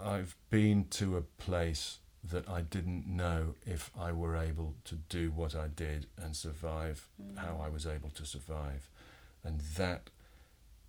[0.00, 5.30] I've been to a place that I didn't know if I were able to do
[5.32, 8.90] what I did and survive how I was able to survive,
[9.42, 10.10] and that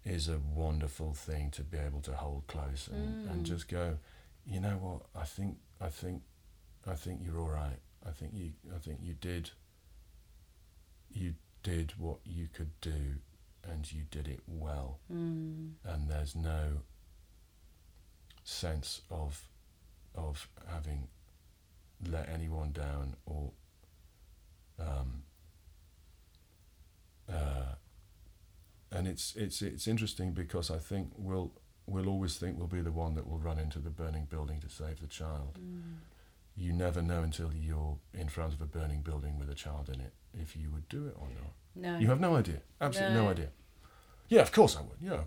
[0.06, 3.48] is a wonderful thing to be able to hold close and, and Mm.
[3.48, 3.98] just go.
[4.46, 5.02] You know what?
[5.20, 6.24] I think I think
[6.88, 7.80] I think you're all right.
[8.06, 9.52] I think you I think you did.
[11.12, 13.16] You did what you could do
[13.70, 15.74] and you did it well Mm.
[15.84, 16.84] and there's no
[18.44, 19.48] sense of
[20.16, 21.08] of having
[22.08, 23.52] let anyone down or
[24.80, 25.24] um,
[27.32, 27.76] uh,
[28.92, 31.52] and it's it's it's interesting because I think we'll
[31.86, 34.70] we'll always think we'll be the one that will run into the burning building to
[34.70, 35.58] save the child.
[35.60, 35.98] Mm.
[36.60, 40.02] You never know until you're in front of a burning building with a child in
[40.02, 41.54] it if you would do it or not.
[41.76, 42.62] No, You have no idea.
[42.82, 43.30] Absolutely no, No.
[43.32, 43.50] idea.
[44.28, 44.98] Yeah, of course I would.
[45.00, 45.24] Yeah.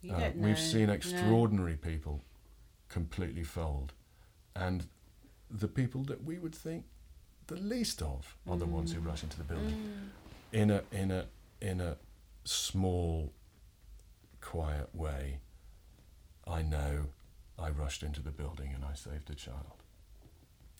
[0.00, 0.46] you Uh, don't know.
[0.46, 0.92] we've seen No.
[0.92, 2.22] extraordinary people
[2.88, 3.92] completely fold,
[4.54, 4.86] and
[5.50, 6.86] the people that we would think
[7.48, 9.06] the least of are the ones who Mm.
[9.06, 10.10] rush into the building Mm.
[10.52, 11.28] in a in a
[11.60, 11.96] in a
[12.44, 13.32] small,
[14.40, 15.40] quiet way.
[16.46, 17.08] I know
[17.58, 19.82] I rushed into the building and I saved a child.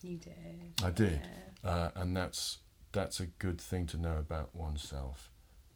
[0.01, 0.73] You did.
[0.83, 1.21] I did.
[1.63, 1.69] Yeah.
[1.69, 2.59] uh, and that's
[2.91, 5.31] that's a good thing to know about oneself,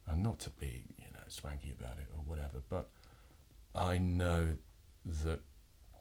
[0.05, 2.61] and not to be you know swanky about it or whatever.
[2.69, 2.89] But
[3.73, 4.57] I know
[5.23, 5.39] that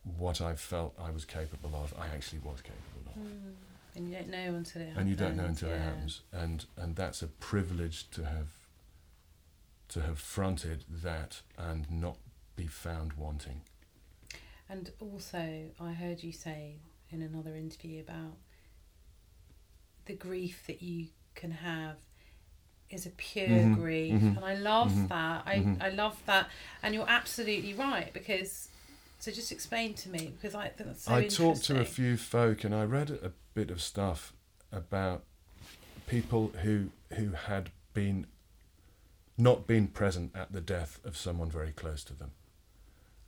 [0.03, 3.55] what I felt I was capable of, I actually was capable of, Mm.
[3.94, 4.99] And you don't know until it happens.
[5.01, 6.20] and you don't know until it happens.
[6.32, 8.49] And and that's a privilege to have
[9.88, 12.18] to have fronted that and not
[12.57, 13.62] be found wanting.
[14.68, 16.76] And also, I heard you say
[17.10, 18.36] in another interview about
[20.06, 21.96] the grief that you can have
[22.90, 25.42] is a pure Mhm, grief, mhm, and I love mhm, that.
[25.46, 25.82] I mhm.
[25.82, 26.48] I love that,
[26.82, 28.68] and you're absolutely right because.
[29.18, 32.16] So just explain to me because I think that's so I talked to a few
[32.16, 34.32] folk, and I read a bit of stuff
[34.70, 35.24] about
[36.06, 38.26] people who who had been
[39.38, 42.30] not been present at the death of someone very close to them,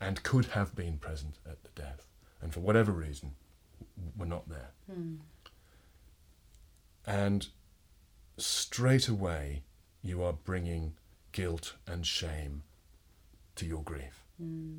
[0.01, 2.07] and could have been present at the death,
[2.41, 3.33] and for whatever reason,
[4.17, 4.71] were not there.
[4.93, 5.17] Hmm.
[7.07, 7.49] And
[8.37, 9.63] straight away,
[10.03, 10.95] you are bringing
[11.33, 12.63] guilt and shame
[13.57, 14.79] to your grief, Hmm.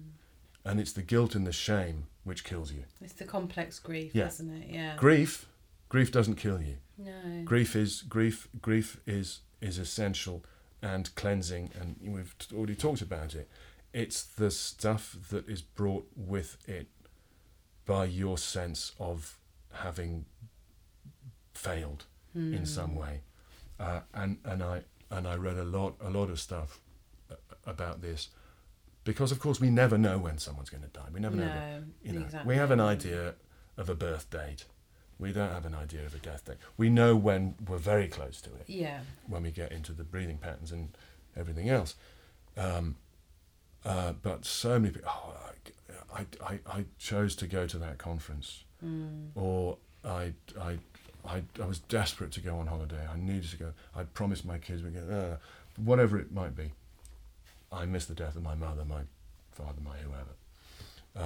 [0.64, 2.86] and it's the guilt and the shame which kills you.
[3.02, 4.28] It's the complex grief, Yeah.
[4.28, 4.70] isn't it?
[4.70, 4.96] Yeah.
[4.98, 5.48] Grief,
[5.90, 6.78] grief doesn't kill you.
[6.98, 7.44] No.
[7.46, 10.44] grief is grief grief is is essential
[10.82, 13.50] and cleansing and we've already talked about it
[13.94, 16.88] it's the stuff that is brought with it
[17.86, 19.38] by your sense of
[19.74, 20.26] having
[21.54, 22.54] failed Hmm.
[22.54, 23.22] in some way
[23.80, 26.80] uh, and and I and I read a lot a lot of stuff
[27.66, 28.30] about this
[29.04, 31.84] because of course we never know when someone's going to die we never know No.
[32.04, 32.48] you know, exactly.
[32.54, 33.34] we have an idea
[33.78, 34.66] of a birth date,
[35.18, 36.58] We don't have an idea of a death date.
[36.78, 39.00] We know when we're very close to it, Yeah.
[39.28, 40.90] when we get into the breathing patterns and
[41.36, 41.96] everything else.
[42.58, 42.98] Um,
[43.86, 45.36] uh, but so many people, oh,
[46.14, 49.32] I, I, I chose to go to that conference, Mm.
[49.36, 50.78] or I, I,
[51.26, 53.06] I, I was desperate to go on holiday.
[53.14, 53.74] I needed to go.
[53.94, 55.38] I promised my kids we'd go, uh,
[55.76, 56.72] whatever it might be.
[57.74, 59.02] I missed the death of my mother, my
[59.52, 60.36] father, my whoever.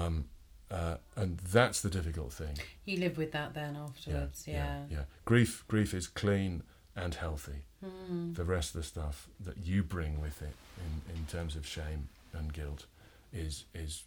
[0.05, 0.25] Um,
[0.71, 2.57] uh, and that's the difficult thing.
[2.85, 4.45] You live with that then afterwards.
[4.47, 4.79] Yeah.
[4.89, 5.03] yeah, yeah.
[5.25, 6.63] Grief, grief is clean
[6.95, 7.65] and healthy.
[7.85, 8.35] Mm.
[8.35, 12.09] The rest of the stuff that you bring with it, in, in terms of shame
[12.33, 12.85] and guilt,
[13.31, 14.03] is is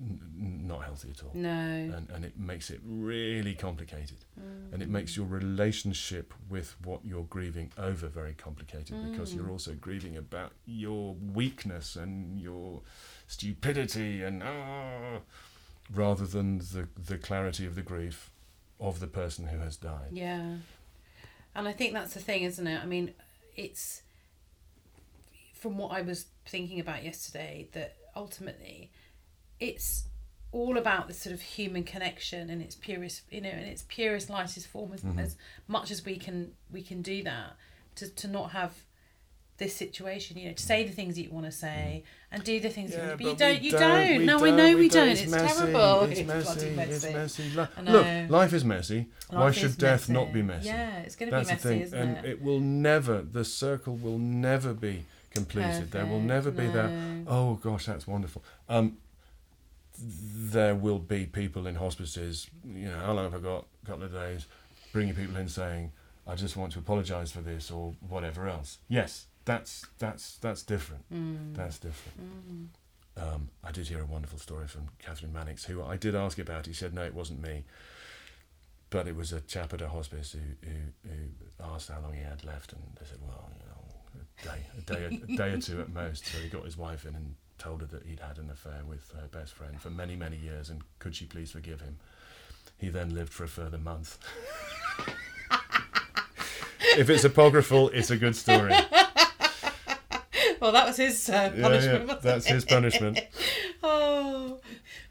[0.00, 0.20] n-
[0.66, 1.30] not healthy at all.
[1.34, 1.48] No.
[1.48, 4.18] And, and it makes it really complicated.
[4.38, 4.72] Mm.
[4.74, 9.36] And it makes your relationship with what you're grieving over very complicated because Mm.
[9.36, 12.82] you're also grieving about your weakness and your
[13.26, 15.20] stupidity and ah,
[15.94, 18.30] rather than the, the clarity of the grief
[18.78, 20.10] of the person who has died.
[20.12, 20.56] Yeah.
[21.54, 22.82] And I think that's the thing, isn't it?
[22.82, 23.14] I mean,
[23.56, 24.02] it's
[25.54, 28.90] from what I was thinking about yesterday that ultimately
[29.60, 30.04] it's
[30.52, 34.30] all about this sort of human connection and its purest, you know, and its purest,
[34.30, 35.18] lightest form as, Mhm.
[35.18, 35.36] as
[35.68, 37.56] much as we can we can do that
[37.96, 38.72] to, to not have
[39.58, 42.60] this situation, you know, to say the things that you want to say and do
[42.60, 44.24] the things you want to, but you but don't, we you don't.
[44.26, 45.08] No, I know we don't.
[45.08, 46.00] It's, It's, messy, terrible.
[46.10, 46.70] It's, messy.
[46.74, 47.50] bloody It's messy.
[47.50, 49.06] Look, life is messy.
[49.30, 50.68] Why Life should is death not be messy?
[50.68, 52.24] Yeah, it's going to be messy, the thing, isn't and it?
[52.32, 53.22] it will never.
[53.22, 55.90] The circle will never be completed.
[55.90, 56.90] there will never be that.
[57.26, 58.42] Oh gosh, that's wonderful.
[58.68, 58.98] Um,
[59.98, 62.48] there will be people in hospices.
[62.64, 63.66] You know, how long have I got?
[63.82, 64.46] A couple of days.
[64.92, 65.92] Bringing people in saying,
[66.26, 68.78] "I just want to apologise for this" or whatever else.
[68.88, 71.04] Yes, that's that's that's different.
[71.12, 71.54] Mm.
[71.56, 72.18] That's different.
[72.52, 72.66] Mm.
[73.18, 76.66] Um, I did hear a wonderful story from Kathryn Mannix, who I did ask about.
[76.66, 77.64] He said, no, it wasn't me.
[78.90, 82.22] But it was a chap at a hospice who, who, who asked how long he
[82.22, 83.85] had left, and they said, well, you know,
[84.42, 86.26] day, a day, a day or two at most.
[86.26, 89.10] So he got his wife in and told her that he'd had an affair with
[89.12, 91.98] her best friend for many, many years, and could she please forgive him?
[92.78, 94.18] He then lived for a further month.
[96.98, 98.74] if it's apocryphal, it's a good story.
[100.60, 102.00] Well, that was his uh, punishment.
[102.00, 102.54] yeah, wasn't that's it?
[102.54, 103.20] his punishment.
[103.82, 104.58] oh,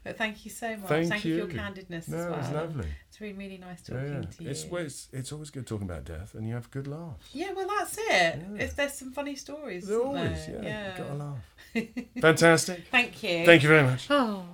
[0.04, 0.88] but thank you so much.
[0.88, 1.46] Thank you.
[1.46, 2.38] for your candidness No, as it well.
[2.38, 2.86] was lovely.
[3.16, 4.28] It's really, really nice Yeah, talking yeah.
[4.28, 4.50] to you.
[4.50, 7.30] It's, well, it's it's always good talking about death, and you have good laughs.
[7.32, 8.04] yeah, well, that's it.
[8.10, 8.34] Yeah.
[8.58, 10.60] If there's some funny stories, There isn't always, there?
[10.62, 11.98] yeah, you gotta laugh.
[12.20, 12.84] Fantastic.
[12.90, 13.46] Thank you.
[13.46, 14.06] Thank you very much.
[14.10, 14.44] Oh.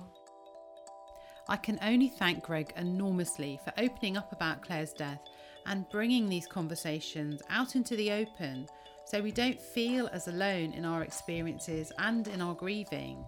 [1.49, 5.19] I can only thank Greg enormously for opening up about Claire's death
[5.65, 8.65] and bringing these conversations out into the open
[9.05, 13.25] so we don't feel as alone in our experiences and in our grieving.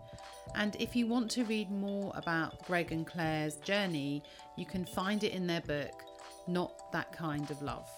[0.53, 4.23] And if you want to read more about Greg and Claire's journey,
[4.55, 6.03] you can find it in their book,
[6.47, 7.89] Not That Kind of Love.